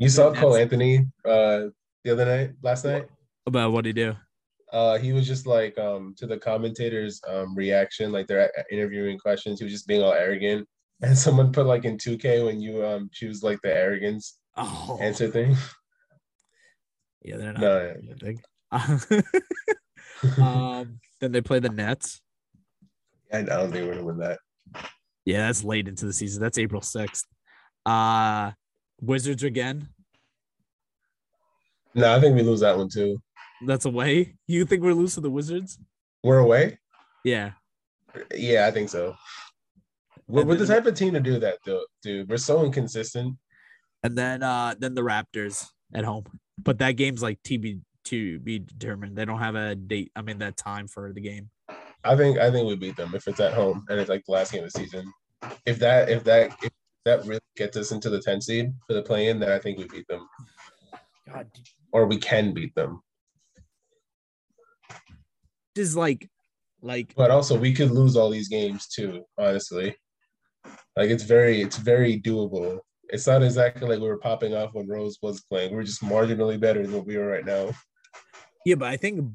You 0.00 0.08
saw 0.08 0.32
Cole 0.32 0.54
Anthony 0.54 1.06
uh 1.24 1.74
the 2.04 2.12
other 2.12 2.24
night, 2.24 2.50
last 2.62 2.84
night. 2.84 3.08
About 3.46 3.72
what 3.72 3.84
you 3.84 3.92
do? 3.92 4.14
Uh, 4.72 4.96
he 4.96 5.12
was 5.12 5.26
just 5.26 5.44
like 5.44 5.76
um 5.76 6.14
to 6.18 6.26
the 6.28 6.38
commentators' 6.38 7.20
um 7.26 7.52
reaction, 7.56 8.12
like 8.12 8.28
they're 8.28 8.48
interviewing 8.70 9.18
questions. 9.18 9.58
He 9.58 9.64
was 9.64 9.72
just 9.72 9.88
being 9.88 10.00
all 10.04 10.12
arrogant, 10.12 10.68
and 11.02 11.18
someone 11.18 11.50
put 11.50 11.66
like 11.66 11.84
in 11.84 11.98
2K 11.98 12.44
when 12.46 12.60
you 12.60 12.86
um 12.86 13.10
choose 13.12 13.42
like 13.42 13.58
the 13.62 13.74
arrogance 13.74 14.38
Oh, 14.56 14.98
answer 15.00 15.28
thing. 15.28 15.56
yeah, 17.22 17.38
they're 17.38 17.52
not. 17.52 17.60
No, 17.60 17.94
think. 18.20 18.40
um, 20.38 21.00
then 21.20 21.32
they 21.32 21.40
play 21.40 21.58
the 21.58 21.70
Nets. 21.70 22.20
I, 23.32 23.38
I 23.38 23.42
don't 23.42 23.72
think 23.72 23.84
we're 23.88 23.94
gonna 23.94 24.06
win 24.06 24.18
that. 24.18 24.38
Yeah, 25.28 25.46
that's 25.46 25.62
late 25.62 25.86
into 25.86 26.06
the 26.06 26.12
season. 26.14 26.40
That's 26.40 26.56
April 26.56 26.80
sixth. 26.80 27.26
Uh, 27.84 28.52
Wizards 29.02 29.42
again. 29.42 29.90
No, 31.94 32.16
I 32.16 32.18
think 32.18 32.34
we 32.34 32.42
lose 32.42 32.60
that 32.60 32.78
one 32.78 32.88
too. 32.88 33.20
That's 33.66 33.84
away. 33.84 34.36
You 34.46 34.64
think 34.64 34.82
we're 34.82 34.94
losing 34.94 35.16
to 35.16 35.28
the 35.28 35.30
Wizards? 35.30 35.78
We're 36.24 36.38
away. 36.38 36.78
Yeah. 37.24 37.50
Yeah, 38.34 38.68
I 38.68 38.70
think 38.70 38.88
so. 38.88 39.16
We're, 40.28 40.40
And 40.40 40.48
we're 40.48 40.56
the 40.56 40.66
type 40.66 40.86
of 40.86 40.94
team 40.94 41.12
to 41.12 41.20
do 41.20 41.38
that, 41.40 41.58
though, 41.62 41.84
dude. 42.02 42.26
We're 42.26 42.38
so 42.38 42.64
inconsistent. 42.64 43.36
And 44.02 44.16
then 44.16 44.42
uh 44.42 44.76
then 44.78 44.94
the 44.94 45.02
Raptors 45.02 45.66
at 45.92 46.06
home. 46.06 46.24
But 46.56 46.78
that 46.78 46.92
game's 46.92 47.22
like 47.22 47.42
TB 47.42 47.82
to 48.04 48.38
be 48.38 48.60
determined. 48.60 49.14
They 49.14 49.26
don't 49.26 49.40
have 49.40 49.56
a 49.56 49.74
date. 49.74 50.10
I 50.16 50.22
mean 50.22 50.38
that 50.38 50.56
time 50.56 50.88
for 50.88 51.12
the 51.12 51.20
game. 51.20 51.50
I 52.04 52.16
think 52.16 52.38
I 52.38 52.50
think 52.50 52.68
we 52.68 52.76
beat 52.76 52.96
them 52.96 53.14
if 53.14 53.26
it's 53.28 53.40
at 53.40 53.52
home 53.54 53.84
and 53.88 53.98
it's 53.98 54.08
like 54.08 54.24
the 54.26 54.32
last 54.32 54.52
game 54.52 54.64
of 54.64 54.72
the 54.72 54.78
season. 54.78 55.12
If 55.66 55.78
that 55.80 56.08
if 56.08 56.24
that 56.24 56.56
if 56.62 56.70
that 57.04 57.24
really 57.26 57.40
gets 57.56 57.76
us 57.76 57.90
into 57.92 58.10
the 58.10 58.20
10 58.20 58.40
seed 58.40 58.72
for 58.86 58.94
the 58.94 59.02
play 59.02 59.28
in, 59.28 59.40
then 59.40 59.50
I 59.50 59.58
think 59.58 59.78
we 59.78 59.84
beat 59.88 60.06
them. 60.08 60.26
God, 61.28 61.48
Or 61.92 62.06
we 62.06 62.18
can 62.18 62.52
beat 62.54 62.74
them. 62.74 63.00
is 65.76 65.96
like 65.96 66.28
like 66.82 67.14
But 67.16 67.30
also 67.30 67.56
we 67.58 67.72
could 67.72 67.90
lose 67.90 68.16
all 68.16 68.30
these 68.30 68.48
games 68.48 68.88
too, 68.88 69.24
honestly. 69.38 69.96
Like 70.96 71.10
it's 71.10 71.22
very 71.24 71.60
it's 71.62 71.76
very 71.76 72.20
doable. 72.20 72.80
It's 73.10 73.26
not 73.26 73.42
exactly 73.42 73.88
like 73.88 74.00
we 74.00 74.08
were 74.08 74.18
popping 74.18 74.54
off 74.54 74.74
when 74.74 74.88
Rose 74.88 75.18
was 75.22 75.40
playing. 75.42 75.74
We're 75.74 75.82
just 75.84 76.02
marginally 76.02 76.60
better 76.60 76.82
than 76.82 76.94
what 76.94 77.06
we 77.06 77.16
are 77.16 77.26
right 77.26 77.44
now. 77.46 77.70
yeah, 78.66 78.74
but 78.74 78.88
I 78.88 78.96
think 78.96 79.30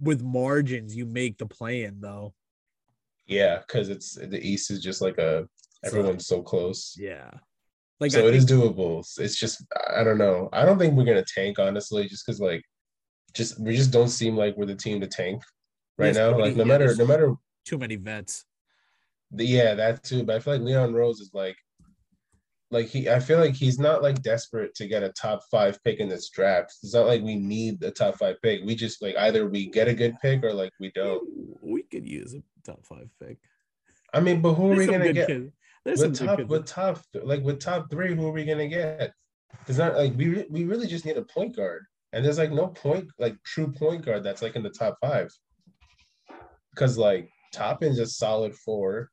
with 0.00 0.22
margins 0.22 0.94
you 0.96 1.06
make 1.06 1.38
the 1.38 1.46
play 1.46 1.84
in 1.84 2.00
though. 2.00 2.34
Yeah, 3.26 3.58
because 3.58 3.88
it's 3.88 4.14
the 4.14 4.40
East 4.40 4.70
is 4.70 4.80
just 4.82 5.00
like 5.02 5.18
a 5.18 5.46
everyone's 5.84 6.26
so 6.26 6.42
close. 6.42 6.94
Yeah. 6.98 7.30
Like 8.00 8.12
so 8.12 8.24
I 8.24 8.28
it 8.28 8.34
is 8.34 8.44
think- 8.44 8.60
doable. 8.62 9.04
It's 9.18 9.36
just 9.36 9.62
I 9.96 10.04
don't 10.04 10.18
know. 10.18 10.48
I 10.52 10.64
don't 10.64 10.78
think 10.78 10.94
we're 10.94 11.04
gonna 11.04 11.24
tank 11.24 11.58
honestly, 11.58 12.06
just 12.08 12.24
because 12.24 12.40
like 12.40 12.62
just 13.34 13.60
we 13.60 13.76
just 13.76 13.90
don't 13.90 14.08
seem 14.08 14.36
like 14.36 14.56
we're 14.56 14.66
the 14.66 14.74
team 14.74 15.00
to 15.00 15.06
tank 15.06 15.42
right 15.98 16.14
There's 16.14 16.16
now. 16.16 16.32
too 16.32 16.40
Like 16.42 16.56
no 16.56 16.62
yeah, 16.64 16.68
matter 16.68 16.94
no 16.96 17.06
matter 17.06 17.34
too 17.66 17.76
many 17.78 17.96
vets. 17.96 18.44
the, 19.32 19.44
yeah 19.44 19.74
that 19.74 20.02
too. 20.04 20.22
But 20.22 20.36
I 20.36 20.38
feel 20.40 20.54
like 20.54 20.62
Leon 20.62 20.94
Rose 20.94 21.20
is 21.20 21.30
like 21.34 21.56
like 22.70 22.86
he 22.86 23.08
I 23.08 23.18
feel 23.18 23.38
like 23.38 23.54
he's 23.54 23.78
not 23.78 24.02
like 24.02 24.22
desperate 24.22 24.74
to 24.76 24.86
get 24.86 25.02
a 25.02 25.10
top 25.10 25.40
five 25.50 25.82
pick 25.84 26.00
in 26.00 26.08
this 26.08 26.28
draft. 26.28 26.74
It's 26.82 26.94
not 26.94 27.06
like 27.06 27.22
we 27.22 27.36
need 27.36 27.80
the 27.80 27.90
top 27.90 28.18
five 28.18 28.36
pick. 28.42 28.60
We 28.64 28.74
just 28.74 29.00
like 29.00 29.16
either 29.16 29.48
we 29.48 29.68
get 29.68 29.88
a 29.88 29.94
good 29.94 30.16
pick 30.20 30.44
or 30.44 30.52
like 30.52 30.72
we 30.78 30.90
don't. 30.94 31.26
We 31.62 31.82
could 31.84 32.06
use 32.06 32.34
a 32.34 32.42
top 32.64 32.84
five 32.84 33.08
pick. 33.22 33.38
I 34.12 34.20
mean, 34.20 34.40
but 34.40 34.54
who 34.54 34.72
are 34.72 34.76
There's 34.76 34.86
we 34.86 34.92
gonna 34.92 35.12
get? 35.12 35.28
kids. 35.28 35.52
There's 35.84 36.00
with 36.00 36.18
top 36.18 36.40
with 36.44 36.66
top 36.66 37.00
like 37.14 37.42
with 37.42 37.60
top 37.60 37.90
three, 37.90 38.14
who 38.14 38.26
are 38.26 38.32
we 38.32 38.44
gonna 38.44 38.68
get? 38.68 39.12
It's 39.66 39.78
not 39.78 39.96
like 39.96 40.14
we 40.16 40.44
we 40.50 40.64
really 40.64 40.86
just 40.86 41.06
need 41.06 41.16
a 41.16 41.22
point 41.22 41.56
guard, 41.56 41.86
and 42.12 42.24
there's 42.24 42.38
like 42.38 42.52
no 42.52 42.68
point 42.68 43.08
like 43.18 43.36
true 43.44 43.72
point 43.72 44.04
guard 44.04 44.22
that's 44.22 44.42
like 44.42 44.56
in 44.56 44.62
the 44.62 44.70
top 44.70 44.98
five. 45.00 45.30
Because 46.74 46.98
like 46.98 47.30
Toppin's 47.54 47.98
a 47.98 48.06
solid 48.06 48.54
four, 48.54 49.10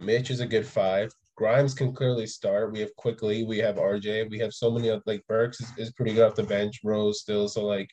Mitch 0.00 0.30
is 0.30 0.40
a 0.40 0.46
good 0.46 0.66
five. 0.66 1.12
Grimes 1.36 1.74
can 1.74 1.92
clearly 1.92 2.26
start. 2.26 2.72
We 2.72 2.80
have 2.80 2.94
Quickley. 2.96 3.44
We 3.44 3.58
have 3.58 3.76
RJ. 3.76 4.30
We 4.30 4.38
have 4.38 4.54
so 4.54 4.70
many 4.70 4.88
of 4.88 5.02
like 5.06 5.22
Burks 5.28 5.60
is, 5.60 5.70
is 5.76 5.92
pretty 5.92 6.14
good 6.14 6.24
off 6.24 6.34
the 6.34 6.42
bench. 6.42 6.80
Rose 6.82 7.20
still. 7.20 7.48
So 7.48 7.64
like 7.64 7.90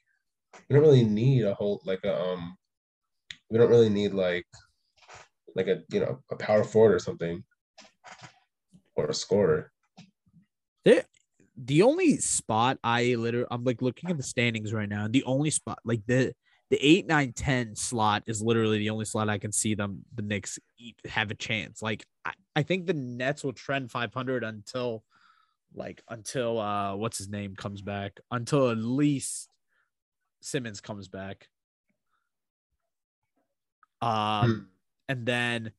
we 0.70 0.74
don't 0.74 0.84
really 0.84 1.04
need 1.04 1.44
a 1.44 1.54
whole 1.54 1.82
like 1.86 2.04
a 2.06 2.22
um. 2.22 2.56
We 3.50 3.58
don't 3.58 3.70
really 3.70 3.90
need 3.90 4.14
like 4.14 4.48
like 5.56 5.68
a 5.68 5.82
you 5.92 6.00
know 6.00 6.20
a 6.32 6.36
power 6.36 6.64
forward 6.64 6.96
or 6.96 7.00
something 7.00 7.44
or 8.96 9.08
a 9.08 9.14
scorer. 9.14 9.72
The 10.86 11.06
the 11.56 11.84
only 11.84 12.18
spot 12.18 12.80
I 12.84 13.16
literally 13.16 13.48
I'm 13.52 13.64
like 13.64 13.82
looking 13.82 14.10
at 14.10 14.18
the 14.18 14.24
standings 14.24 14.74
right 14.74 14.90
now. 14.90 15.08
The 15.08 15.24
only 15.26 15.50
spot 15.50 15.80
like 15.84 16.02
the 16.08 16.34
the 16.70 16.78
eight, 16.82 17.06
nine, 17.06 17.34
10 17.34 17.76
slot 17.76 18.24
is 18.26 18.42
literally 18.42 18.80
the 18.80 18.90
only 18.90 19.06
slot 19.06 19.30
I 19.30 19.38
can 19.38 19.52
see 19.52 19.76
them 19.76 20.04
the 20.16 20.22
Knicks 20.24 20.58
have 21.06 21.30
a 21.30 21.36
chance. 21.36 21.82
Like 21.82 22.06
I, 22.26 22.34
I 22.56 22.64
think 22.64 22.88
the 22.88 22.94
Nets 22.94 23.44
will 23.44 23.54
trend 23.54 23.92
500 23.92 24.44
until 24.44 25.04
like 25.76 26.04
until 26.10 26.60
uh 26.60 26.96
what's 26.96 27.18
his 27.18 27.30
name 27.30 27.56
comes 27.56 27.82
back 27.82 28.20
until 28.32 28.70
at 28.70 28.78
least 28.78 29.50
Simmons 30.42 30.82
comes 30.82 31.08
back. 31.08 31.48
Um, 34.02 34.10
Hmm. 34.10 34.60
and 35.10 35.26
then 35.26 35.72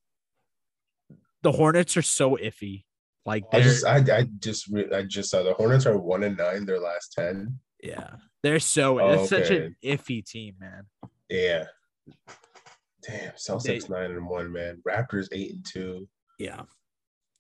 the 1.43 1.53
Hornets 1.53 1.97
are 1.97 2.03
so 2.03 2.37
iffy. 2.37 2.85
Like 3.27 3.45
I 3.53 3.61
just 3.61 3.85
I, 3.87 3.97
I 3.99 4.29
just 4.39 4.69
re- 4.69 4.91
I 4.95 5.03
just 5.03 5.31
saw 5.31 5.43
the 5.43 5.55
Hornets 5.55 5.87
are 5.87 5.99
one 5.99 6.25
and 6.25 6.37
nine 6.37 6.67
their 6.67 6.81
last 6.81 7.13
ten. 7.13 7.59
Yeah, 7.85 8.17
they're 8.43 8.59
so 8.61 8.99
Oh, 9.01 9.21
it's 9.21 9.31
such 9.31 9.51
an 9.51 9.77
iffy 9.85 10.25
team, 10.25 10.55
man. 10.59 10.85
Yeah. 11.29 11.65
Damn, 13.07 13.33
Celtics 13.33 13.91
nine 13.91 14.11
and 14.13 14.27
one, 14.27 14.53
man. 14.53 14.83
Raptors 14.89 15.29
eight 15.33 15.53
and 15.53 15.65
two. 15.67 16.09
Yeah. 16.39 16.63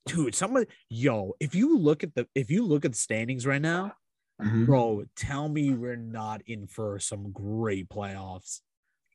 Dude, 0.06 0.34
someone 0.34 0.66
yo, 0.90 1.34
if 1.40 1.54
you 1.54 1.78
look 1.78 2.04
at 2.04 2.14
the 2.14 2.26
if 2.34 2.50
you 2.50 2.64
look 2.66 2.84
at 2.84 2.92
the 2.92 2.98
standings 2.98 3.46
right 3.46 3.62
now, 3.62 3.94
Mhm. 4.42 4.66
bro, 4.66 5.04
tell 5.16 5.48
me 5.48 5.70
we're 5.70 5.96
not 5.96 6.42
in 6.46 6.66
for 6.66 6.98
some 6.98 7.32
great 7.32 7.88
playoffs. 7.88 8.60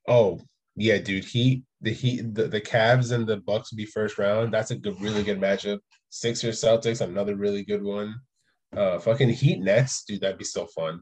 Oh 0.08 0.40
yeah, 0.76 0.98
dude. 0.98 1.26
Heat 1.26 1.64
the 1.82 1.92
Heat 1.94 2.34
the, 2.34 2.48
the 2.48 2.62
Cavs 2.62 3.12
and 3.12 3.28
the 3.28 3.38
Bucks 3.38 3.72
be 3.72 3.86
first 3.86 4.18
round. 4.18 4.52
That's 4.54 4.72
a 4.72 4.76
good, 4.76 5.00
really 5.00 5.24
good 5.24 5.40
matchup. 5.40 5.80
Sixers 6.10 6.60
Celtics, 6.62 7.02
another 7.02 7.36
really 7.36 7.64
good 7.64 7.84
one. 7.84 8.16
Uh, 8.76 8.98
fucking 8.98 9.30
Heat 9.30 9.60
Nets, 9.60 10.04
dude. 10.06 10.22
That'd 10.22 10.38
be 10.40 10.44
so 10.46 10.66
fun. 10.68 11.02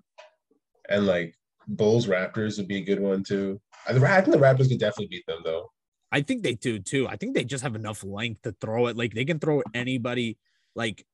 And 0.89 1.05
like 1.05 1.35
Bulls 1.67 2.07
Raptors 2.07 2.57
would 2.57 2.67
be 2.67 2.77
a 2.77 2.83
good 2.83 2.99
one 2.99 3.23
too. 3.23 3.59
I 3.87 3.93
think 3.93 4.01
the 4.31 4.37
Raptors 4.41 4.69
could 4.69 4.79
definitely 4.79 5.07
beat 5.07 5.25
them 5.27 5.41
though. 5.43 5.71
I 6.11 6.21
think 6.21 6.43
they 6.43 6.53
do 6.55 6.79
too. 6.79 7.07
I 7.07 7.17
think 7.17 7.35
they 7.35 7.43
just 7.43 7.63
have 7.63 7.75
enough 7.75 8.03
length 8.03 8.43
to 8.43 8.53
throw 8.61 8.87
it. 8.87 8.95
Like 8.97 9.13
they 9.13 9.25
can 9.25 9.39
throw 9.39 9.61
anybody, 9.73 10.37
like 10.75 11.05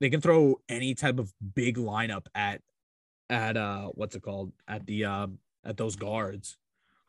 they 0.00 0.10
can 0.10 0.20
throw 0.20 0.60
any 0.68 0.94
type 0.94 1.18
of 1.18 1.32
big 1.54 1.76
lineup 1.76 2.26
at 2.34 2.60
at 3.30 3.56
uh 3.56 3.86
what's 3.94 4.16
it 4.16 4.22
called? 4.22 4.52
At 4.68 4.86
the 4.86 5.04
um 5.04 5.38
at 5.64 5.76
those 5.76 5.96
guards. 5.96 6.56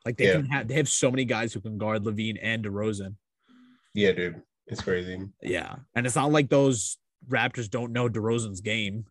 Like 0.05 0.17
they 0.17 0.27
Yeah. 0.27 0.33
can 0.33 0.45
have 0.45 0.67
they 0.67 0.75
have 0.75 0.89
so 0.89 1.09
many 1.09 1.25
guys 1.25 1.53
who 1.53 1.59
can 1.61 1.77
guard 1.77 2.03
LaVine 2.03 2.37
and 2.41 2.63
DeRozan. 2.63 3.15
Yeah, 3.93 4.11
dude. 4.11 4.41
It's 4.67 4.81
crazy. 4.81 5.19
Yeah. 5.41 5.75
And 5.95 6.05
it's 6.05 6.15
not 6.15 6.31
like 6.31 6.49
those 6.49 6.97
Raptors 7.27 7.69
don't 7.69 7.91
know 7.91 8.07
DeRozan's 8.07 8.61
game. 8.61 9.05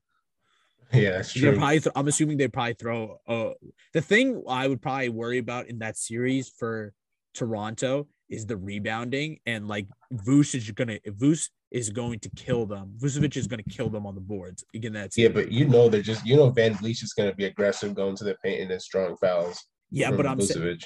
Yeah, 0.95 1.11
that's 1.13 1.33
true. 1.33 1.59
th- 1.59 1.87
I'm 1.95 2.09
assuming 2.09 2.37
they 2.37 2.49
probably 2.49 2.75
throw 2.75 3.19
uh 3.27 3.51
the 3.93 4.01
thing 4.01 4.43
I 4.49 4.69
would 4.69 4.83
probably 4.83 5.09
worry 5.09 5.39
about 5.39 5.69
in 5.69 5.79
that 5.81 5.97
series 5.97 6.49
for 6.49 6.93
Toronto 7.35 8.07
is 8.29 8.47
the 8.47 8.57
rebounding 8.57 9.39
and 9.47 9.69
like 9.69 9.87
Vuce 10.13 10.55
is 10.55 10.71
gonna 10.71 10.99
Vuce 11.07 11.49
is 11.71 11.91
going 11.91 12.21
to 12.21 12.31
kill 12.31 12.67
them. 12.67 12.95
Vucevic 12.99 13.37
is 13.37 13.47
gonna 13.47 13.65
kill 13.65 13.89
them 13.91 14.07
on 14.07 14.15
the 14.15 14.21
boards. 14.21 14.65
Again, 14.75 14.93
that's 14.93 15.19
Yeah, 15.19 15.29
but 15.29 15.51
you 15.51 15.67
know 15.67 15.89
they're 15.89 16.03
just 16.03 16.25
you 16.25 16.37
know 16.37 16.51
VanVleet 16.51 17.03
is 17.03 17.13
gonna 17.13 17.35
be 17.35 17.47
aggressive 17.47 17.95
going 17.95 18.17
to 18.17 18.25
the 18.25 18.37
paint 18.43 18.61
and 18.61 18.71
then 18.71 18.81
strong 18.81 19.17
fouls. 19.17 19.63
yeah, 19.91 20.11
but 20.11 20.27
I'm 20.27 20.41
saying 20.41 20.81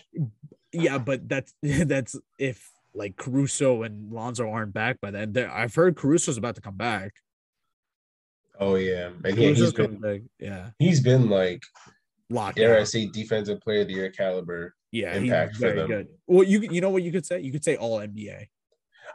yeah, 0.73 0.99
but 0.99 1.29
that's 1.29 1.55
that's 1.63 2.17
if 2.39 2.71
like 2.95 3.17
Caruso 3.17 3.83
and 3.83 4.11
Lonzo 4.13 4.51
aren't 4.51 4.73
back 4.75 5.01
by 5.01 5.11
then. 5.11 5.37
I've 5.37 5.75
heard 5.75 5.97
Caruso's 5.97 6.37
about 6.37 6.57
to 6.57 6.61
come 6.61 6.77
back. 6.77 7.13
Oh 8.59 8.75
yeah, 8.75 9.11
and 9.25 9.37
yeah, 9.37 9.51
he's 9.51 9.73
been 9.73 10.01
back. 10.01 10.21
Yeah, 10.39 10.71
he's 10.79 11.01
been 11.01 11.29
like 11.29 11.63
locked. 12.31 12.57
dare 12.57 12.81
I 12.81 12.85
say 12.85 13.07
defensive 13.07 13.61
player 13.61 13.83
of 13.83 13.89
the 13.89 13.95
year 13.95 14.11
caliber. 14.11 14.75
Yeah, 14.91 15.15
impact 15.15 15.57
for 15.57 15.73
them. 15.73 15.87
good. 15.87 16.09
Well, 16.27 16.45
you 16.45 16.61
you 16.61 16.81
know 16.81 16.91
what 16.91 17.03
you 17.03 17.13
could 17.13 17.27
say? 17.27 17.41
You 17.41 17.53
could 17.53 17.65
say 17.65 17.77
all 17.77 17.99
NBA. 17.99 18.47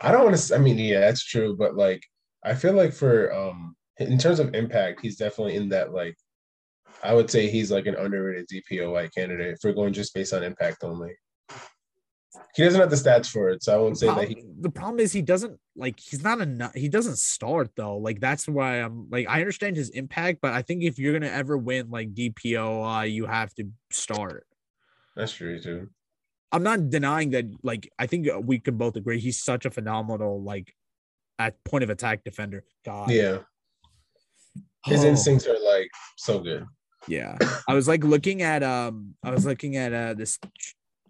I 0.02 0.12
don't 0.12 0.24
want 0.24 0.38
to. 0.38 0.56
I 0.56 0.58
mean, 0.58 0.78
yeah, 0.78 1.02
that's 1.02 1.24
true, 1.24 1.56
but 1.58 1.76
like 1.76 2.04
I 2.44 2.54
feel 2.54 2.74
like 2.74 2.94
for 2.94 3.34
um 3.34 3.76
in 3.98 4.18
terms 4.18 4.40
of 4.40 4.56
impact, 4.56 5.02
he's 5.02 5.18
definitely 5.18 5.56
in 5.56 5.70
that 5.70 5.94
like 5.94 6.16
I 7.04 7.14
would 7.14 7.30
say 7.30 7.50
he's 7.50 7.72
like 7.72 7.86
an 7.86 7.96
underrated 7.96 8.48
DPOY 8.48 9.14
candidate 9.14 9.58
for 9.62 9.74
going 9.74 9.94
just 9.94 10.14
based 10.14 10.34
on 10.34 10.44
impact 10.44 10.84
only. 10.84 11.12
He 12.56 12.64
doesn't 12.64 12.80
have 12.80 12.90
the 12.90 12.96
stats 12.96 13.30
for 13.30 13.50
it, 13.50 13.64
so 13.64 13.74
I 13.74 13.82
won't 13.82 13.98
say 13.98 14.08
that 14.08 14.28
he. 14.28 14.44
The 14.62 14.70
problem 14.70 15.00
is 15.00 15.12
he 15.12 15.22
doesn't 15.22 15.60
like 15.76 16.00
he's 16.00 16.24
not 16.24 16.40
a 16.40 16.72
he 16.76 16.88
doesn't 16.90 17.18
start 17.18 17.72
though. 17.76 17.98
Like 17.98 18.20
that's 18.20 18.48
why 18.48 18.82
i'm 18.82 19.08
like 19.10 19.28
i 19.28 19.40
understand 19.40 19.76
his 19.76 19.90
impact 19.90 20.40
but 20.42 20.54
i 20.54 20.62
think 20.62 20.84
if 20.84 21.00
you're 21.00 21.14
gonna 21.14 21.32
ever 21.32 21.58
win 21.58 21.90
like 21.90 22.14
dpo 22.14 23.00
uh, 23.00 23.02
you 23.04 23.26
have 23.26 23.54
to 23.56 23.70
start. 23.92 24.46
That's 25.16 25.34
true 25.34 25.60
too. 25.60 25.90
i'm 26.52 26.64
not 26.64 26.90
denying 26.90 27.32
that 27.32 27.46
like 27.64 27.90
i 27.98 28.06
think 28.08 28.28
we 28.44 28.60
can 28.60 28.78
both 28.78 28.96
agree 28.96 29.20
he's 29.20 29.42
such 29.44 29.66
a 29.66 29.72
phenomenal 29.72 30.42
like 30.44 30.74
at 31.40 31.62
point 31.64 31.84
of 31.84 31.90
attack 31.90 32.24
defender. 32.24 32.64
God. 32.86 33.10
Yeah, 33.10 33.40
his 34.86 35.04
Oh, 35.04 35.08
instincts 35.08 35.48
are 35.48 35.58
like 35.60 35.90
so 36.18 36.40
good. 36.40 36.66
yeah. 37.08 37.38
I 37.68 37.74
was 37.74 37.88
like 37.88 38.04
looking 38.04 38.42
at 38.44 38.62
um 38.64 39.16
i 39.24 39.32
was 39.32 39.46
looking 39.46 39.76
at 39.78 39.92
uh 39.94 40.14
this 40.14 40.38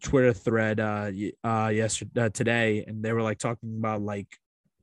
twitter 0.02 0.34
thread 0.34 0.80
uh 0.80 1.12
uh 1.44 1.70
yesterday 1.74 2.22
uh, 2.22 2.30
today 2.30 2.84
and 2.88 3.04
they 3.04 3.12
were 3.14 3.22
like 3.22 3.38
talking 3.40 3.76
about 3.78 4.02
like 4.02 4.28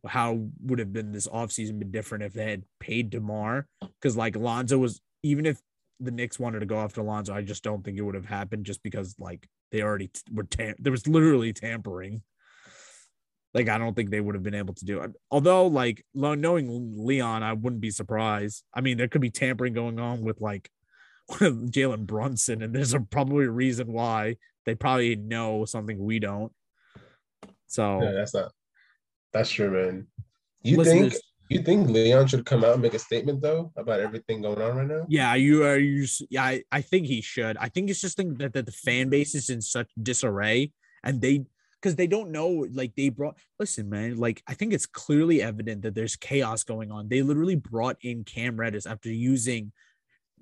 how 0.07 0.41
would 0.63 0.79
have 0.79 0.93
been 0.93 1.13
this 1.13 1.29
offseason 1.29 1.79
been 1.79 1.91
different 1.91 2.25
if 2.25 2.33
they 2.33 2.51
had 2.51 2.65
paid 2.79 3.11
DeMar 3.11 3.67
because 3.81 4.17
like 4.17 4.37
Lonzo 4.37 4.79
was 4.79 5.01
even 5.23 5.47
if 5.47 5.61
the 6.01 6.11
Knicks 6.11 6.39
wanted 6.39 6.61
to 6.61 6.67
go 6.67 6.79
after 6.79 7.03
Lonzo, 7.03 7.35
I 7.35 7.43
just 7.43 7.63
don't 7.63 7.85
think 7.85 7.99
it 7.99 8.03
would 8.03 8.15
have 8.15 8.27
happened 8.27 8.65
just 8.65 8.83
because 8.83 9.15
like 9.19 9.47
they 9.71 9.83
already 9.83 10.11
were 10.33 10.45
tam- 10.45 10.77
there 10.79 10.93
was 10.93 11.07
literally 11.07 11.53
tampering. 11.53 12.23
Like 13.53 13.69
I 13.69 13.79
don't 13.79 13.95
think 13.95 14.11
they 14.11 14.21
would 14.21 14.35
have 14.35 14.45
been 14.45 14.55
able 14.55 14.75
to 14.75 14.85
do 14.85 15.01
it. 15.01 15.13
Although 15.31 15.67
like 15.67 16.05
knowing 16.15 16.95
Leon, 16.97 17.43
I 17.43 17.53
wouldn't 17.53 17.83
be 17.83 17.91
surprised. 17.91 18.65
I 18.73 18.81
mean, 18.81 18.97
there 18.97 19.09
could 19.09 19.21
be 19.21 19.31
tampering 19.31 19.75
going 19.75 19.99
on 19.99 20.23
with 20.23 20.41
like 20.41 20.71
Jalen 21.31 22.07
Brunson, 22.07 22.63
and 22.63 22.75
there's 22.75 22.95
a 22.95 23.01
probably 23.01 23.45
a 23.45 23.51
reason 23.51 23.93
why 23.93 24.37
they 24.67 24.75
probably 24.75 25.17
know 25.17 25.65
something 25.65 25.99
we 25.99 26.19
don't. 26.19 26.53
So 27.67 28.03
Yeah, 28.03 28.13
that's 28.13 28.35
not. 28.35 28.53
That's 29.33 29.51
true, 29.51 29.71
man. 29.71 30.07
You 30.63 30.79
Listeners- 30.79 31.13
think 31.13 31.23
you 31.51 31.63
think 31.63 31.89
Leon 31.89 32.29
should 32.29 32.47
come 32.47 32.63
out 32.65 32.75
and 32.75 32.83
make 32.83 32.95
a 32.95 32.99
statement 32.99 33.43
though 33.43 33.73
about 33.77 33.99
everything 33.99 34.41
going 34.41 34.63
on 34.63 34.77
right 34.77 34.87
now? 34.87 35.05
Yeah, 35.09 35.35
you 35.35 35.65
are. 35.65 35.77
You, 35.79 36.07
yeah, 36.31 36.45
I, 36.45 36.63
I 36.71 36.81
think 36.81 37.07
he 37.09 37.21
should. 37.21 37.57
I 37.57 37.69
think 37.69 37.91
it's 37.91 38.01
just 38.01 38.17
think 38.17 38.39
that, 38.39 38.53
that 38.53 38.67
the 38.67 38.73
fan 38.73 39.09
base 39.09 39.35
is 39.35 39.51
in 39.51 39.61
such 39.61 39.91
disarray, 40.01 40.71
and 41.03 41.21
they 41.21 41.43
because 41.81 41.97
they 41.97 42.07
don't 42.07 42.31
know. 42.31 42.67
Like 42.73 42.95
they 42.95 43.09
brought. 43.09 43.37
Listen, 43.59 43.89
man. 43.89 44.17
Like 44.17 44.45
I 44.47 44.55
think 44.55 44.73
it's 44.73 44.87
clearly 44.87 45.43
evident 45.43 45.83
that 45.83 45.97
there's 45.97 46.15
chaos 46.15 46.63
going 46.63 46.93
on. 46.93 47.09
They 47.09 47.23
literally 47.23 47.57
brought 47.57 47.97
in 48.01 48.23
Cam 48.23 48.57
Reddish 48.57 48.87
after 48.87 49.11
using. 49.11 49.73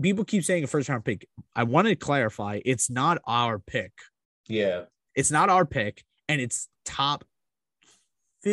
People 0.01 0.25
keep 0.27 0.45
saying 0.45 0.63
a 0.63 0.67
first 0.67 0.91
round 0.91 1.05
pick. 1.07 1.27
I 1.57 1.65
want 1.65 1.89
to 1.89 1.97
clarify. 1.97 2.61
It's 2.67 2.91
not 2.91 3.19
our 3.27 3.59
pick. 3.59 3.93
Yeah, 4.47 4.83
It's 5.15 5.31
not 5.31 5.49
our 5.49 5.65
pick, 5.65 6.05
and 6.29 6.39
it's 6.41 6.69
top 6.85 7.25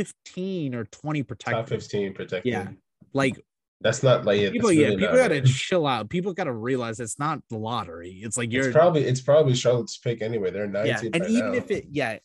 fifteen 0.03 0.75
or 0.75 0.85
twenty 0.85 1.23
protected. 1.23 1.55
top 1.55 1.69
fifteen 1.69 2.13
protected. 2.13 2.51
Yeah. 2.51 2.67
Like 3.13 3.43
that's 3.81 4.03
not 4.03 4.25
like 4.25 4.39
yeah, 4.41 4.51
people, 4.51 4.69
that's 4.69 4.79
yeah, 4.79 4.89
people 4.89 5.07
not 5.07 5.15
gotta 5.15 5.41
chill 5.41 5.85
out. 5.85 6.09
People 6.09 6.33
gotta 6.33 6.53
realize 6.53 6.99
it's 6.99 7.19
not 7.19 7.39
the 7.49 7.57
lottery. 7.57 8.19
It's 8.23 8.37
like 8.37 8.51
you're 8.51 8.67
It's 8.67 8.75
probably 8.75 9.03
it's 9.03 9.21
probably 9.21 9.53
Charlotte's 9.55 9.97
pick 9.97 10.21
anyway. 10.21 10.51
They're 10.51 10.67
19 10.67 10.87
yeah, 10.87 11.09
and 11.13 11.21
right 11.21 11.29
even 11.29 11.51
now. 11.51 11.57
if 11.57 11.71
it, 11.71 11.85
yeah, 11.89 12.17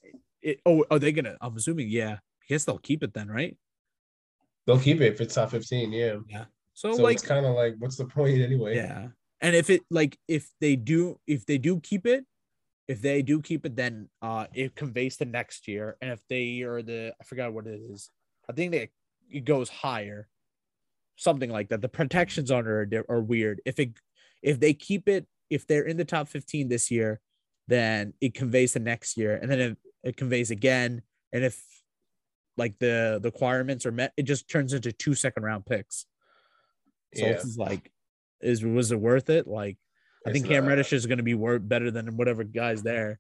it. 0.43 0.61
Oh, 0.67 0.85
are 0.91 0.99
they 0.99 1.13
gonna? 1.13 1.37
I'm 1.41 1.57
assuming, 1.57 1.89
yeah. 1.89 2.15
I 2.15 2.45
guess 2.49 2.65
they'll 2.65 2.79
keep 2.79 3.03
it 3.03 3.15
then, 3.15 3.29
right? 3.29 3.57
they'll 4.67 4.79
keep 4.79 5.01
it 5.01 5.13
if 5.13 5.21
it's 5.21 5.35
top 5.35 5.51
15, 5.51 5.93
yeah. 5.93 6.17
So, 6.75 6.93
So 6.97 7.03
like, 7.03 7.17
it's 7.17 7.27
kind 7.27 7.47
of 7.47 7.55
like 7.55 7.75
what's 7.79 7.97
the 7.97 8.05
point 8.05 8.41
anyway? 8.41 8.77
yeah. 8.77 9.09
And 9.41 9.57
if 9.57 9.71
it 9.71 9.83
like 9.91 10.19
if 10.29 10.49
they 10.61 10.77
do 10.77 11.19
if 11.27 11.47
they 11.47 11.59
do 11.59 11.81
keep 11.81 12.07
it, 12.07 12.25
if 12.91 13.01
they 13.01 13.23
do 13.23 13.41
keep 13.41 13.65
it, 13.65 13.77
then 13.77 14.09
uh 14.21 14.47
it 14.53 14.75
conveys 14.75 15.17
to 15.19 15.25
next 15.25 15.69
year. 15.69 15.97
And 16.03 16.11
if 16.11 16.21
they 16.29 16.63
are 16.63 16.83
the 16.83 17.15
I 17.21 17.25
forgot 17.25 17.53
what 17.53 17.69
it 17.69 17.81
is, 17.89 18.11
I 18.49 18.53
think 18.53 18.73
they 18.73 18.91
it 19.31 19.45
goes 19.45 19.69
higher, 19.69 20.29
something 21.15 21.51
like 21.51 21.69
that. 21.69 21.83
The 21.83 21.89
protections 21.89 22.51
on 22.51 22.67
it 22.67 22.93
are, 22.95 23.05
are 23.09 23.21
weird. 23.21 23.61
If 23.65 23.79
it 23.79 23.93
if 24.43 24.59
they 24.59 24.75
keep 24.75 25.09
it, 25.09 25.29
if 25.51 25.69
they're 25.69 25.87
in 25.87 25.99
the 25.99 26.05
top 26.05 26.27
15 26.27 26.69
this 26.69 26.91
year, 26.91 27.21
then 27.69 28.13
it 28.21 28.35
conveys 28.35 28.73
to 28.73 28.81
next 28.81 29.17
year, 29.17 29.37
and 29.37 29.49
then 29.49 29.61
it, 29.61 29.79
it 30.03 30.17
conveys 30.17 30.51
again. 30.51 31.03
And 31.33 31.45
if 31.45 31.63
like 32.57 32.77
the 32.81 33.21
the 33.23 33.29
requirements 33.29 33.87
are 33.87 33.93
met, 33.93 34.13
it 34.17 34.25
just 34.25 34.51
turns 34.51 34.73
into 34.73 34.91
two 34.91 35.15
second 35.15 35.45
round 35.45 35.65
picks. 35.65 36.07
So 37.15 37.25
Yeah. 37.25 37.33
it's 37.35 37.57
like, 37.57 37.93
is 38.41 38.65
was 38.65 38.91
it 38.91 38.99
worth 38.99 39.31
it? 39.31 39.47
Like, 39.47 39.79
I 40.27 40.33
think 40.33 40.47
Cam. 40.47 40.67
Reddish 40.67 40.93
is 40.93 41.07
going 41.07 41.19
to 41.19 41.25
be 41.25 41.35
better 41.59 41.91
than 41.91 42.17
whatever 42.17 42.45
guys 42.45 42.83
there. 42.83 43.19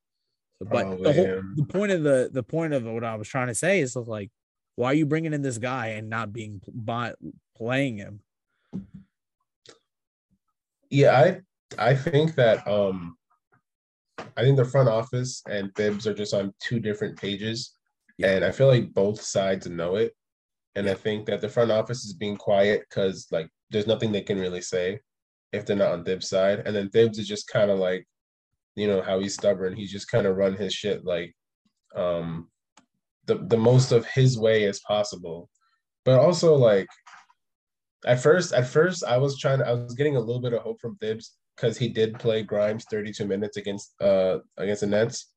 But 0.60 1.02
the 1.02 1.12
whole 1.12 1.26
yeah. 1.26 1.40
the 1.56 1.64
point 1.64 1.92
of 1.92 2.02
the 2.02 2.28
the 2.30 2.42
point 2.42 2.74
of 2.74 2.84
what 2.84 3.02
I 3.04 3.14
was 3.16 3.28
trying 3.28 3.48
to 3.48 3.54
say 3.54 3.80
is 3.80 3.96
like, 3.96 4.30
why 4.76 4.88
are 4.88 4.94
you 4.94 5.06
bringing 5.06 5.32
in 5.32 5.40
this 5.40 5.56
guy 5.56 5.88
and 5.88 6.10
not 6.10 6.32
being 6.32 6.60
by, 6.68 7.14
playing 7.56 7.96
him? 7.96 8.20
Yeah, 10.90 11.18
I 11.18 11.40
I 11.78 11.94
think 11.94 12.34
that 12.34 12.66
um 12.68 13.16
I 14.36 14.42
think 14.42 14.58
the 14.58 14.64
front 14.64 14.88
office 14.88 15.42
and 15.48 15.74
Thibs 15.74 16.06
are 16.06 16.14
just 16.14 16.34
on 16.34 16.52
two 16.60 16.78
different 16.78 17.18
pages. 17.18 17.76
Yeah. 18.18 18.32
And 18.32 18.44
I 18.44 18.50
feel 18.50 18.66
like 18.66 18.92
both 18.92 19.20
sides 19.20 19.66
know 19.66 19.96
it. 19.96 20.14
And 20.74 20.88
I 20.88 20.94
think 20.94 21.24
that 21.26 21.40
the 21.40 21.48
front 21.48 21.70
office 21.70 22.04
is 22.04 22.12
being 22.12 22.36
quiet 22.36 22.84
because 22.88 23.28
like 23.30 23.48
there's 23.70 23.86
nothing 23.86 24.12
they 24.12 24.20
can 24.20 24.38
really 24.38 24.60
say 24.60 25.00
if 25.52 25.66
they're 25.66 25.76
not 25.76 25.92
on 25.92 26.04
Thibs' 26.04 26.28
side. 26.28 26.62
And 26.64 26.74
then 26.74 26.90
Thibs 26.90 27.18
is 27.18 27.28
just 27.28 27.48
kind 27.48 27.70
of 27.70 27.78
like, 27.78 28.06
you 28.76 28.86
know, 28.86 29.02
how 29.02 29.18
he's 29.18 29.34
stubborn. 29.34 29.74
He's 29.74 29.92
just 29.92 30.10
kind 30.10 30.26
of 30.26 30.36
run 30.36 30.54
his 30.54 30.72
shit 30.72 31.04
like 31.04 31.34
um 31.96 32.48
the 33.26 33.36
the 33.36 33.56
most 33.56 33.92
of 33.92 34.06
his 34.06 34.38
way 34.38 34.64
as 34.64 34.80
possible. 34.80 35.48
But 36.04 36.18
also 36.18 36.54
like 36.54 36.88
at 38.06 38.20
first, 38.20 38.52
at 38.52 38.66
first 38.66 39.04
I 39.04 39.18
was 39.18 39.38
trying 39.38 39.58
to 39.58 39.66
I 39.66 39.72
was 39.72 39.94
getting 39.94 40.16
a 40.16 40.20
little 40.20 40.40
bit 40.40 40.52
of 40.52 40.62
hope 40.62 40.80
from 40.80 40.96
Thibs 40.96 41.36
because 41.56 41.76
he 41.76 41.88
did 41.88 42.18
play 42.18 42.42
Grimes 42.42 42.86
32 42.90 43.26
minutes 43.26 43.56
against 43.56 44.00
uh 44.00 44.38
against 44.56 44.82
the 44.82 44.86
Nets. 44.86 45.32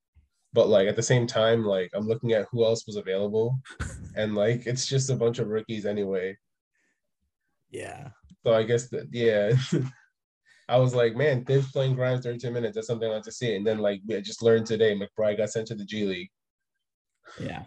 But 0.52 0.68
like 0.68 0.86
at 0.86 0.94
the 0.94 1.02
same 1.02 1.26
time, 1.26 1.64
like 1.64 1.90
I'm 1.94 2.06
looking 2.06 2.32
at 2.32 2.46
who 2.50 2.64
else 2.64 2.86
was 2.86 2.96
available, 2.96 3.58
and 4.16 4.36
like 4.36 4.66
it's 4.66 4.86
just 4.86 5.10
a 5.10 5.16
bunch 5.16 5.40
of 5.40 5.48
rookies 5.48 5.84
anyway. 5.84 6.36
Yeah. 7.70 8.10
So 8.46 8.54
I 8.54 8.62
guess 8.62 8.88
that 8.90 9.08
yeah. 9.10 9.52
I 10.68 10.78
was 10.78 10.94
like, 10.94 11.14
man, 11.14 11.44
Thibs 11.44 11.70
playing 11.72 11.94
Grimes 11.94 12.24
32 12.24 12.50
minutes. 12.50 12.74
That's 12.74 12.86
something 12.86 13.08
I 13.08 13.14
like 13.14 13.22
to 13.24 13.32
see. 13.32 13.54
And 13.54 13.66
then 13.66 13.78
like 13.78 14.00
we 14.06 14.20
just 14.22 14.42
learned 14.42 14.66
today, 14.66 14.98
McBride 14.98 15.36
got 15.36 15.50
sent 15.50 15.66
to 15.68 15.74
the 15.74 15.84
G 15.84 16.04
League. 16.04 16.30
Yeah. 17.40 17.64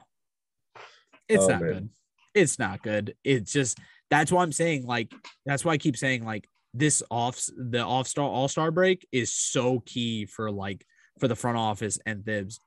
It's 1.30 1.44
Oh, 1.44 1.48
not 1.48 1.62
man. 1.62 1.74
good. 1.74 1.90
It's 2.34 2.60
not 2.60 2.82
good. 2.82 3.16
It's 3.24 3.52
just 3.52 3.80
that's 4.10 4.32
why 4.32 4.44
I'm 4.44 4.52
saying 4.52 4.86
like 4.86 5.12
that's 5.46 5.66
why 5.66 5.74
I 5.74 5.78
keep 5.78 5.98
saying 5.98 6.24
like 6.26 6.48
this 6.74 7.02
off 7.10 7.44
the 7.58 7.80
off 7.80 8.08
star 8.08 8.28
all 8.30 8.48
star 8.48 8.72
break 8.72 9.08
is 9.12 9.34
so 9.34 9.80
key 9.86 10.26
for 10.26 10.52
like 10.52 10.86
for 11.20 11.28
the 11.28 11.36
front 11.36 11.58
office 11.58 12.00
and 12.06 12.26
Thibs. 12.26 12.60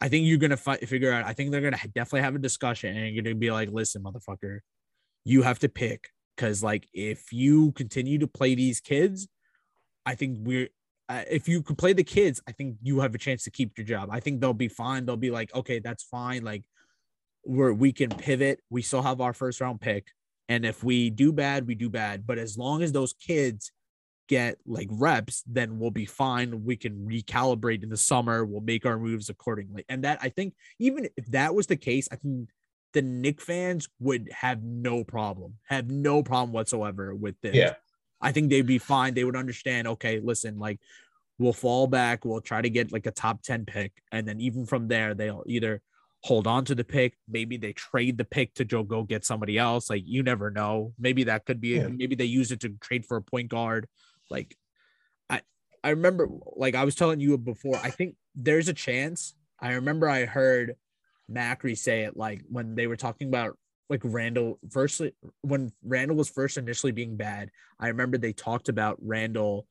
I 0.00 0.08
think 0.08 0.26
you're 0.26 0.38
gonna 0.38 0.56
fi- 0.58 0.76
figure 0.76 1.10
out. 1.12 1.24
I 1.24 1.32
think 1.32 1.50
they're 1.50 1.62
gonna 1.62 1.78
definitely 1.94 2.20
have 2.22 2.34
a 2.34 2.38
discussion 2.38 2.96
and 2.96 3.14
you're 3.14 3.24
gonna 3.24 3.34
be 3.34 3.50
like, 3.50 3.70
listen, 3.70 4.02
motherfucker, 4.02 4.60
you 5.24 5.42
have 5.42 5.58
to 5.60 5.68
pick 5.68 6.10
because 6.36 6.62
like 6.62 6.86
if 6.92 7.32
you 7.32 7.72
continue 7.72 8.18
to 8.18 8.26
play 8.26 8.54
these 8.54 8.80
kids, 8.80 9.26
I 10.06 10.14
think 10.14 10.38
we're 10.40 10.68
uh, 11.08 11.22
if 11.30 11.48
you 11.48 11.62
could 11.62 11.78
play 11.78 11.92
the 11.92 12.04
kids, 12.04 12.40
I 12.48 12.52
think 12.52 12.76
you 12.82 13.00
have 13.00 13.14
a 13.14 13.18
chance 13.18 13.44
to 13.44 13.50
keep 13.50 13.76
your 13.78 13.86
job. 13.86 14.08
I 14.10 14.20
think 14.20 14.40
they'll 14.40 14.54
be 14.54 14.68
fine. 14.68 15.06
They'll 15.06 15.16
be 15.16 15.30
like, 15.30 15.54
okay, 15.54 15.78
that's 15.78 16.02
fine. 16.04 16.42
Like 16.42 16.64
we're 17.44 17.72
we 17.72 17.92
can 17.92 18.10
pivot. 18.10 18.60
We 18.70 18.82
still 18.82 19.02
have 19.02 19.20
our 19.20 19.32
first 19.32 19.60
round 19.60 19.80
pick. 19.80 20.08
And 20.48 20.64
if 20.64 20.82
we 20.82 21.10
do 21.10 21.32
bad, 21.32 21.66
we 21.66 21.74
do 21.74 21.90
bad. 21.90 22.26
But 22.26 22.38
as 22.38 22.56
long 22.56 22.82
as 22.82 22.92
those 22.92 23.12
kids 23.12 23.72
get 24.28 24.58
like 24.66 24.88
reps, 24.90 25.42
then 25.46 25.78
we'll 25.78 25.90
be 25.90 26.06
fine. 26.06 26.64
We 26.64 26.76
can 26.76 27.06
recalibrate 27.08 27.82
in 27.82 27.88
the 27.88 27.96
summer. 27.96 28.44
We'll 28.44 28.60
make 28.60 28.86
our 28.86 28.98
moves 28.98 29.28
accordingly. 29.28 29.84
And 29.88 30.04
that 30.04 30.18
I 30.22 30.28
think 30.28 30.54
even 30.78 31.08
if 31.16 31.26
that 31.26 31.54
was 31.54 31.66
the 31.66 31.76
case, 31.76 32.08
I 32.10 32.16
think 32.16 32.50
the 32.92 33.02
Nick 33.02 33.40
fans 33.40 33.88
would 34.00 34.28
have 34.32 34.62
no 34.62 35.04
problem, 35.04 35.54
have 35.64 35.90
no 35.90 36.22
problem 36.22 36.52
whatsoever 36.52 37.14
with 37.14 37.40
this. 37.42 37.54
Yeah. 37.54 37.74
I 38.20 38.32
think 38.32 38.50
they'd 38.50 38.66
be 38.66 38.78
fine. 38.78 39.14
They 39.14 39.24
would 39.24 39.36
understand, 39.36 39.86
okay, 39.88 40.20
listen, 40.20 40.58
like 40.58 40.80
we'll 41.38 41.52
fall 41.52 41.86
back, 41.86 42.24
we'll 42.24 42.40
try 42.40 42.62
to 42.62 42.70
get 42.70 42.92
like 42.92 43.06
a 43.06 43.10
top 43.10 43.42
10 43.42 43.66
pick. 43.66 43.92
And 44.10 44.26
then 44.26 44.40
even 44.40 44.66
from 44.66 44.88
there, 44.88 45.14
they'll 45.14 45.44
either 45.46 45.82
hold 46.22 46.46
on 46.46 46.64
to 46.64 46.74
the 46.74 46.84
pick, 46.84 47.14
maybe 47.28 47.56
they 47.56 47.72
trade 47.72 48.18
the 48.18 48.24
pick 48.24 48.54
to 48.54 48.64
Joe 48.64 48.82
go 48.82 49.02
get 49.02 49.24
somebody 49.24 49.58
else. 49.58 49.88
Like 49.90 50.02
you 50.06 50.22
never 50.22 50.50
know. 50.50 50.92
Maybe 50.98 51.24
that 51.24 51.44
could 51.44 51.60
be 51.60 51.68
Yeah. 51.76 51.88
maybe 51.88 52.16
they 52.16 52.24
use 52.24 52.50
it 52.50 52.60
to 52.60 52.70
trade 52.80 53.06
for 53.06 53.16
a 53.16 53.22
point 53.22 53.48
guard. 53.48 53.86
Like 54.30 54.56
I 55.30 55.42
I 55.84 55.90
remember 55.90 56.28
like 56.56 56.74
I 56.74 56.84
was 56.84 56.94
telling 56.94 57.20
you 57.20 57.36
before, 57.38 57.76
I 57.76 57.90
think 57.90 58.16
there's 58.34 58.68
a 58.68 58.74
chance. 58.74 59.34
I 59.60 59.74
remember 59.74 60.08
I 60.08 60.24
heard 60.24 60.74
Macri 61.30 61.76
say 61.76 62.02
it 62.04 62.16
like 62.16 62.42
when 62.48 62.74
they 62.74 62.86
were 62.86 62.96
talking 62.96 63.28
about 63.28 63.56
like 63.88 64.00
Randle 64.04 64.58
firstly 64.70 65.12
when 65.42 65.72
Randle 65.84 66.16
was 66.16 66.28
first 66.28 66.56
initially 66.56 66.92
being 66.92 67.16
bad, 67.16 67.50
I 67.78 67.88
remember 67.88 68.18
they 68.18 68.32
talked 68.32 68.68
about 68.68 68.98
Randle 69.00 69.66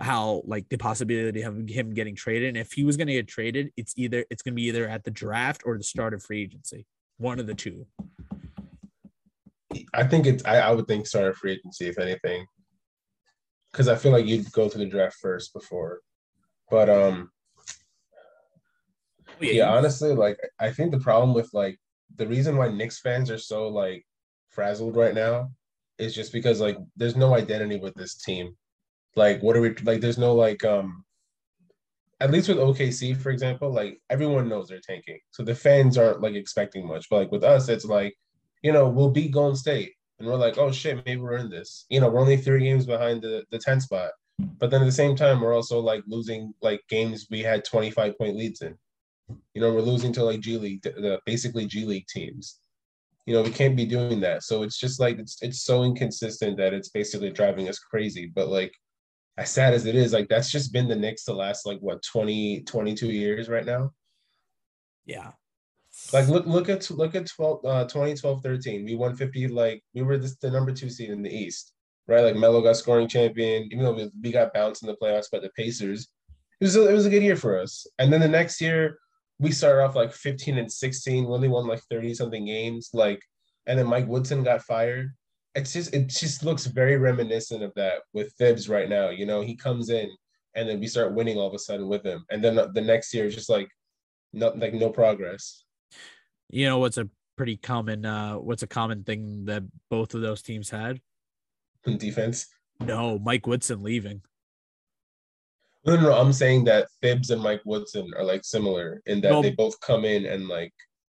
how 0.00 0.42
like 0.46 0.68
the 0.68 0.76
possibility 0.76 1.42
of 1.42 1.68
him 1.68 1.94
getting 1.94 2.16
traded. 2.16 2.48
And 2.48 2.56
if 2.56 2.72
he 2.72 2.84
was 2.84 2.96
gonna 2.96 3.12
get 3.12 3.28
traded, 3.28 3.70
it's 3.76 3.94
either 3.96 4.24
it's 4.30 4.42
gonna 4.42 4.54
be 4.54 4.64
either 4.64 4.88
at 4.88 5.04
the 5.04 5.10
draft 5.10 5.62
or 5.64 5.78
the 5.78 5.84
start 5.84 6.12
of 6.12 6.22
free 6.22 6.42
agency. 6.42 6.86
One 7.18 7.38
of 7.38 7.46
the 7.46 7.54
two. 7.54 7.86
I 9.94 10.04
think 10.04 10.26
it's 10.26 10.44
I, 10.44 10.58
I 10.58 10.72
would 10.72 10.86
think 10.86 11.06
start 11.06 11.28
of 11.28 11.36
free 11.36 11.52
agency 11.52 11.86
if 11.86 11.98
anything. 11.98 12.46
Cause 13.72 13.88
I 13.88 13.94
feel 13.94 14.12
like 14.12 14.26
you'd 14.26 14.52
go 14.52 14.68
to 14.68 14.76
the 14.76 14.86
draft 14.86 15.16
first 15.20 15.54
before. 15.54 16.00
But 16.68 16.90
um 16.90 17.30
yeah, 19.40 19.72
honestly, 19.72 20.14
like 20.14 20.38
I 20.58 20.70
think 20.70 20.90
the 20.90 21.00
problem 21.00 21.32
with 21.32 21.50
like 21.52 21.78
the 22.16 22.26
reason 22.26 22.56
why 22.56 22.68
Knicks 22.68 23.00
fans 23.00 23.30
are 23.30 23.38
so 23.38 23.68
like 23.68 24.04
frazzled 24.50 24.96
right 24.96 25.14
now 25.14 25.50
is 25.98 26.14
just 26.14 26.32
because 26.32 26.60
like 26.60 26.78
there's 26.96 27.16
no 27.16 27.34
identity 27.34 27.78
with 27.78 27.94
this 27.94 28.16
team. 28.16 28.56
Like, 29.16 29.42
what 29.42 29.56
are 29.56 29.60
we 29.60 29.74
like? 29.82 30.00
There's 30.00 30.18
no 30.18 30.34
like 30.34 30.64
um 30.64 31.04
at 32.22 32.30
least 32.30 32.48
with 32.48 32.58
OKC, 32.58 33.16
for 33.16 33.30
example, 33.30 33.72
like 33.72 34.00
everyone 34.08 34.48
knows 34.48 34.68
they're 34.68 34.80
tanking. 34.80 35.18
So 35.32 35.42
the 35.42 35.56
fans 35.56 35.98
aren't 35.98 36.20
like 36.20 36.34
expecting 36.34 36.86
much. 36.86 37.08
But 37.10 37.16
like 37.16 37.32
with 37.32 37.42
us, 37.42 37.68
it's 37.68 37.84
like, 37.84 38.14
you 38.62 38.72
know, 38.72 38.88
we'll 38.88 39.10
beat 39.10 39.32
Golden 39.32 39.56
State. 39.56 39.92
And 40.18 40.28
we're 40.28 40.36
like, 40.36 40.56
oh 40.56 40.70
shit, 40.70 41.04
maybe 41.04 41.20
we're 41.20 41.36
in 41.36 41.50
this. 41.50 41.84
You 41.88 42.00
know, 42.00 42.08
we're 42.08 42.20
only 42.20 42.36
three 42.36 42.60
games 42.62 42.86
behind 42.86 43.22
the, 43.22 43.44
the 43.50 43.58
10 43.58 43.80
spot. 43.80 44.12
But 44.38 44.70
then 44.70 44.82
at 44.82 44.84
the 44.84 44.92
same 44.92 45.16
time, 45.16 45.40
we're 45.40 45.54
also 45.54 45.80
like 45.80 46.04
losing 46.06 46.54
like 46.62 46.80
games 46.88 47.26
we 47.28 47.40
had 47.40 47.64
25 47.64 48.16
point 48.16 48.36
leads 48.36 48.62
in. 48.62 48.78
You 49.54 49.60
know, 49.60 49.72
we're 49.72 49.80
losing 49.80 50.12
to 50.14 50.24
like 50.24 50.40
G 50.40 50.58
League, 50.58 50.82
the, 50.82 51.20
basically 51.26 51.66
G 51.66 51.84
League 51.84 52.06
teams. 52.06 52.58
You 53.26 53.34
know, 53.34 53.42
we 53.42 53.50
can't 53.50 53.76
be 53.76 53.86
doing 53.86 54.20
that. 54.20 54.42
So 54.42 54.62
it's 54.62 54.78
just 54.78 54.98
like 54.98 55.18
it's 55.18 55.42
it's 55.42 55.62
so 55.62 55.84
inconsistent 55.84 56.56
that 56.56 56.74
it's 56.74 56.88
basically 56.88 57.30
driving 57.30 57.68
us 57.68 57.78
crazy. 57.78 58.30
But 58.34 58.48
like 58.48 58.74
as 59.38 59.50
sad 59.50 59.74
as 59.74 59.86
it 59.86 59.94
is, 59.94 60.12
like 60.12 60.28
that's 60.28 60.50
just 60.50 60.72
been 60.72 60.88
the 60.88 60.96
Knicks 60.96 61.24
the 61.24 61.34
last 61.34 61.66
like 61.66 61.78
what 61.80 62.02
20, 62.02 62.62
22 62.62 63.06
years 63.06 63.48
right 63.48 63.64
now. 63.64 63.92
Yeah. 65.06 65.32
Like 66.12 66.28
look 66.28 66.46
look 66.46 66.68
at 66.68 66.90
look 66.90 67.14
at 67.14 67.26
12 67.26 67.64
uh 67.64 67.84
2012 67.84 68.42
13. 68.42 68.84
We 68.84 68.94
won 68.94 69.14
50 69.14 69.48
like 69.48 69.82
we 69.94 70.02
were 70.02 70.18
this, 70.18 70.36
the 70.36 70.50
number 70.50 70.72
2 70.72 70.90
seed 70.90 71.10
in 71.10 71.22
the 71.22 71.34
East. 71.34 71.72
Right? 72.08 72.24
Like 72.24 72.36
Melo 72.36 72.60
got 72.60 72.76
scoring 72.76 73.08
champion, 73.08 73.68
even 73.70 73.84
though 73.84 73.92
we, 73.92 74.10
we 74.20 74.32
got 74.32 74.52
bounced 74.52 74.82
in 74.82 74.88
the 74.88 74.96
playoffs 74.96 75.30
by 75.30 75.38
the 75.38 75.50
Pacers. 75.56 76.08
It 76.60 76.64
was 76.64 76.76
a, 76.76 76.88
it 76.88 76.92
was 76.92 77.06
a 77.06 77.10
good 77.10 77.22
year 77.22 77.36
for 77.36 77.58
us. 77.58 77.86
And 77.98 78.12
then 78.12 78.20
the 78.20 78.28
next 78.28 78.60
year 78.60 78.98
we 79.42 79.50
started 79.50 79.82
off 79.82 79.96
like 79.96 80.12
15 80.12 80.56
and 80.56 80.72
16, 80.72 81.24
we 81.24 81.34
only 81.34 81.48
won 81.48 81.66
like 81.66 81.82
30 81.90 82.14
something 82.14 82.46
games 82.46 82.90
like 82.94 83.20
and 83.66 83.78
then 83.78 83.86
Mike 83.86 84.06
Woodson 84.08 84.42
got 84.42 84.62
fired. 84.62 85.12
It's 85.54 85.72
just 85.72 85.92
it 85.94 86.06
just 86.06 86.44
looks 86.44 86.66
very 86.66 86.96
reminiscent 86.96 87.62
of 87.62 87.72
that 87.74 88.02
with 88.12 88.32
Thibs 88.34 88.68
right 88.68 88.88
now. 88.88 89.10
You 89.10 89.26
know, 89.26 89.42
he 89.42 89.54
comes 89.54 89.90
in 89.90 90.10
and 90.54 90.68
then 90.68 90.80
we 90.80 90.86
start 90.86 91.14
winning 91.14 91.38
all 91.38 91.48
of 91.48 91.54
a 91.54 91.58
sudden 91.58 91.88
with 91.88 92.04
him. 92.04 92.24
And 92.30 92.42
then 92.42 92.54
the 92.54 92.80
next 92.80 93.12
year, 93.12 93.26
is 93.26 93.34
just 93.34 93.50
like 93.50 93.68
no 94.32 94.52
like 94.56 94.74
no 94.74 94.90
progress. 94.90 95.64
You 96.48 96.66
know 96.66 96.78
what's 96.78 96.98
a 96.98 97.08
pretty 97.36 97.56
common 97.56 98.06
uh 98.06 98.34
what's 98.34 98.62
a 98.62 98.66
common 98.66 99.04
thing 99.04 99.46
that 99.46 99.64
both 99.90 100.14
of 100.14 100.20
those 100.20 100.42
teams 100.42 100.70
had? 100.70 101.00
defense. 101.98 102.46
No, 102.80 103.18
Mike 103.18 103.46
Woodson 103.46 103.82
leaving. 103.82 104.22
No, 105.84 105.96
no, 105.96 106.02
no. 106.02 106.12
I'm 106.14 106.32
saying 106.32 106.64
that 106.64 106.88
Thibs 107.00 107.30
and 107.30 107.42
Mike 107.42 107.62
Woodson 107.64 108.10
are 108.16 108.24
like 108.24 108.44
similar 108.44 109.02
in 109.06 109.20
that 109.22 109.30
No. 109.32 109.42
they 109.42 109.50
both 109.50 109.80
come 109.80 110.04
in 110.04 110.26
and 110.26 110.48
like, 110.48 110.72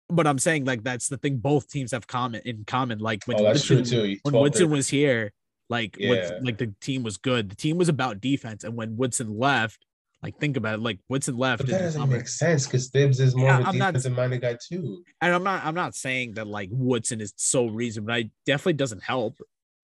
But 0.09 0.27
I'm 0.27 0.39
saying 0.39 0.65
like 0.65 0.83
that's 0.83 1.09
the 1.09 1.17
thing 1.19 1.37
both 1.39 1.69
teams 1.69 1.93
have 1.93 2.07
common 2.07 2.43
in 2.45 2.65
common. 2.67 2.99
Like 2.99 3.25
when 3.27 3.39
oh, 3.41 3.45
that's 3.45 3.69
Woodson, 3.71 3.99
true 4.01 4.15
too. 4.15 4.21
when 4.23 4.35
Woodson 4.35 4.71
was 4.71 4.89
here, 4.89 5.33
like 5.69 5.97
Yeah. 5.99 6.39
like 6.43 6.59
the 6.59 6.75
team 6.81 7.03
was 7.03 7.17
good. 7.17 7.51
The 7.51 7.57
team 7.57 7.79
was 7.79 7.89
about 7.89 8.21
defense, 8.21 8.65
and 8.65 8.75
when 8.77 8.97
Woodson 8.97 9.39
left, 9.39 9.85
like 10.23 10.39
think 10.41 10.57
about 10.57 10.75
it, 10.75 10.81
like 10.83 10.99
Woodson 11.09 11.37
left, 11.37 11.63
but 11.63 11.71
that 11.71 11.79
doesn't 11.81 12.09
make 12.09 12.27
sense 12.27 12.67
because 12.67 12.89
Thibs 12.89 13.21
is 13.21 13.35
more 13.37 13.47
Yeah, 13.47 13.59
of 13.61 13.67
a 13.67 13.69
I'm 13.69 13.79
not- 13.79 13.95
defensive 13.95 14.17
minded 14.17 14.41
guy 14.43 14.57
too. 14.69 15.05
and 15.21 15.33
I'm 15.35 15.45
not 15.45 15.65
I'm 15.65 15.75
not 15.75 15.95
saying 15.95 16.35
that 16.35 16.47
like 16.49 16.71
Woodson 16.73 17.21
is 17.21 17.33
so 17.37 17.67
reason, 17.67 18.05
but 18.05 18.15
I 18.15 18.31
definitely 18.47 18.73
doesn't 18.75 19.03
help. 19.05 19.35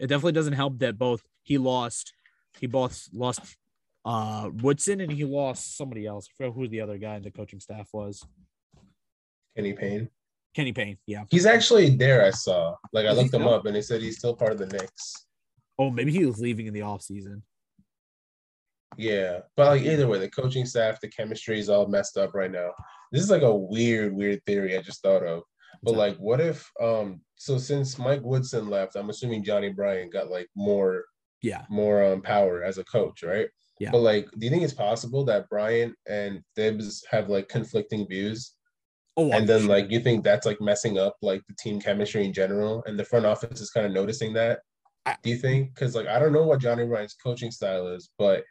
It 0.00 0.08
definitely 0.08 0.32
doesn't 0.32 0.54
help 0.54 0.78
that 0.80 0.98
both 0.98 1.22
he 1.44 1.58
lost, 1.58 2.12
he 2.58 2.66
both 2.66 3.08
lost 3.12 3.40
uh 4.04 4.50
Woodson 4.62 5.00
and 5.00 5.12
he 5.12 5.24
lost 5.24 5.76
somebody 5.76 6.06
else. 6.06 6.28
I 6.28 6.32
forgot 6.36 6.54
who 6.54 6.68
the 6.68 6.80
other 6.80 6.98
guy 6.98 7.16
in 7.16 7.22
the 7.22 7.30
coaching 7.30 7.60
staff 7.60 7.88
was. 7.92 8.24
Kenny 9.56 9.72
Payne. 9.72 10.08
Kenny 10.54 10.72
Payne. 10.72 10.98
Yeah. 11.06 11.24
He's 11.30 11.46
actually 11.46 11.90
there. 11.96 12.24
I 12.24 12.30
saw. 12.30 12.74
Like 12.92 13.06
I 13.06 13.12
looked 13.12 13.32
him 13.34 13.46
up 13.46 13.66
and 13.66 13.74
they 13.76 13.82
said 13.82 14.00
he's 14.02 14.18
still 14.18 14.34
part 14.34 14.52
of 14.52 14.58
the 14.58 14.66
Knicks. 14.66 15.26
Oh, 15.78 15.90
maybe 15.90 16.12
he 16.12 16.24
was 16.26 16.40
leaving 16.40 16.66
in 16.66 16.74
the 16.74 16.80
offseason. 16.80 17.42
Yeah, 18.98 19.40
but 19.56 19.66
like 19.68 19.82
either 19.82 20.06
way, 20.06 20.18
the 20.18 20.28
coaching 20.28 20.66
staff, 20.66 21.00
the 21.00 21.08
chemistry 21.08 21.58
is 21.58 21.70
all 21.70 21.86
messed 21.86 22.18
up 22.18 22.34
right 22.34 22.50
now. 22.50 22.70
This 23.10 23.22
is 23.22 23.30
like 23.30 23.42
a 23.42 23.54
weird, 23.54 24.14
weird 24.14 24.44
theory 24.44 24.76
I 24.76 24.82
just 24.82 25.02
thought 25.02 25.22
of. 25.22 25.42
But 25.82 25.94
like, 25.94 26.16
what 26.18 26.40
if 26.40 26.70
um? 26.80 27.22
So 27.36 27.56
since 27.58 27.98
Mike 27.98 28.20
Woodson 28.22 28.68
left, 28.68 28.94
I'm 28.96 29.08
assuming 29.10 29.44
Johnny 29.44 29.70
Bryant 29.70 30.12
got 30.12 30.30
like 30.30 30.48
more 30.54 31.04
Yeah. 31.40 31.64
more 31.70 32.04
um 32.04 32.20
power 32.20 32.62
as 32.62 32.76
a 32.78 32.84
coach, 32.84 33.22
right? 33.22 33.48
Yeah. 33.82 33.90
But 33.90 34.02
like, 34.02 34.30
do 34.38 34.44
you 34.46 34.50
think 34.50 34.62
it's 34.62 34.72
possible 34.88 35.24
that 35.24 35.48
Bryant 35.48 35.94
and 36.08 36.40
Thibs 36.54 37.04
have 37.10 37.28
like 37.28 37.48
conflicting 37.48 38.06
views, 38.06 38.52
Oh, 39.16 39.26
I'm 39.32 39.40
and 39.40 39.48
then 39.48 39.60
sure. 39.62 39.68
like 39.68 39.90
you 39.90 39.98
think 40.00 40.22
that's 40.24 40.46
like 40.46 40.60
messing 40.60 40.98
up 40.98 41.16
like 41.20 41.42
the 41.48 41.54
team 41.58 41.80
chemistry 41.80 42.24
in 42.24 42.32
general, 42.32 42.82
and 42.86 42.96
the 42.98 43.04
front 43.04 43.26
office 43.26 43.60
is 43.60 43.70
kind 43.70 43.84
of 43.86 43.92
noticing 43.92 44.32
that? 44.34 44.60
I- 45.04 45.16
do 45.24 45.30
you 45.30 45.36
think? 45.36 45.74
Because 45.74 45.96
like 45.96 46.06
I 46.06 46.18
don't 46.20 46.32
know 46.32 46.44
what 46.46 46.60
Johnny 46.60 46.86
Bryant's 46.86 47.14
coaching 47.14 47.50
style 47.50 47.88
is, 47.88 48.08
but 48.18 48.44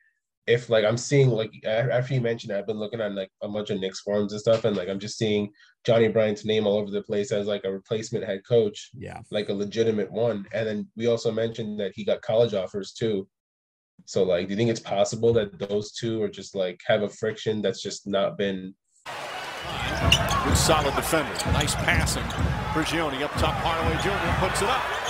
if 0.47 0.69
like 0.69 0.83
I'm 0.83 0.97
seeing 0.97 1.29
like 1.29 1.51
after 1.65 2.13
you 2.13 2.19
mentioned, 2.19 2.51
it, 2.51 2.57
I've 2.57 2.67
been 2.67 2.79
looking 2.79 2.99
at 2.99 3.13
like 3.15 3.31
a 3.41 3.47
bunch 3.47 3.69
of 3.69 3.79
Knicks 3.79 4.01
forums 4.01 4.33
and 4.33 4.41
stuff, 4.41 4.65
and 4.65 4.75
like 4.75 4.89
I'm 4.89 4.99
just 4.99 5.17
seeing 5.17 5.49
Johnny 5.85 6.09
Bryant's 6.09 6.43
name 6.45 6.67
all 6.67 6.77
over 6.77 6.91
the 6.91 7.03
place 7.03 7.31
as 7.31 7.47
like 7.47 7.63
a 7.63 7.71
replacement 7.71 8.25
head 8.25 8.41
coach, 8.45 8.89
Yeah. 8.93 9.21
like 9.31 9.47
a 9.49 9.53
legitimate 9.53 10.11
one. 10.11 10.45
And 10.53 10.67
then 10.67 10.89
we 10.97 11.07
also 11.07 11.31
mentioned 11.31 11.79
that 11.79 11.93
he 11.95 12.03
got 12.03 12.21
college 12.21 12.53
offers 12.53 12.91
too. 12.91 13.27
So 14.05 14.23
like, 14.23 14.47
do 14.47 14.51
you 14.51 14.57
think 14.57 14.69
it's 14.69 14.79
possible 14.79 15.33
that 15.33 15.57
those 15.59 15.91
two 15.91 16.21
are 16.21 16.29
just 16.29 16.55
like 16.55 16.81
have 16.87 17.03
a 17.03 17.09
friction 17.09 17.61
that's 17.61 17.81
just 17.81 18.07
not 18.07 18.37
been 18.37 18.73
Good 20.43 20.57
solid 20.57 20.95
defender. 20.95 21.29
Nice 21.53 21.75
passing. 21.75 22.23
Prigioni 22.73 23.21
up 23.21 23.31
top. 23.33 23.53
Hardaway 23.61 24.01
Jr. 24.01 24.45
puts 24.45 24.61
it 24.61 24.69
up. 24.69 25.00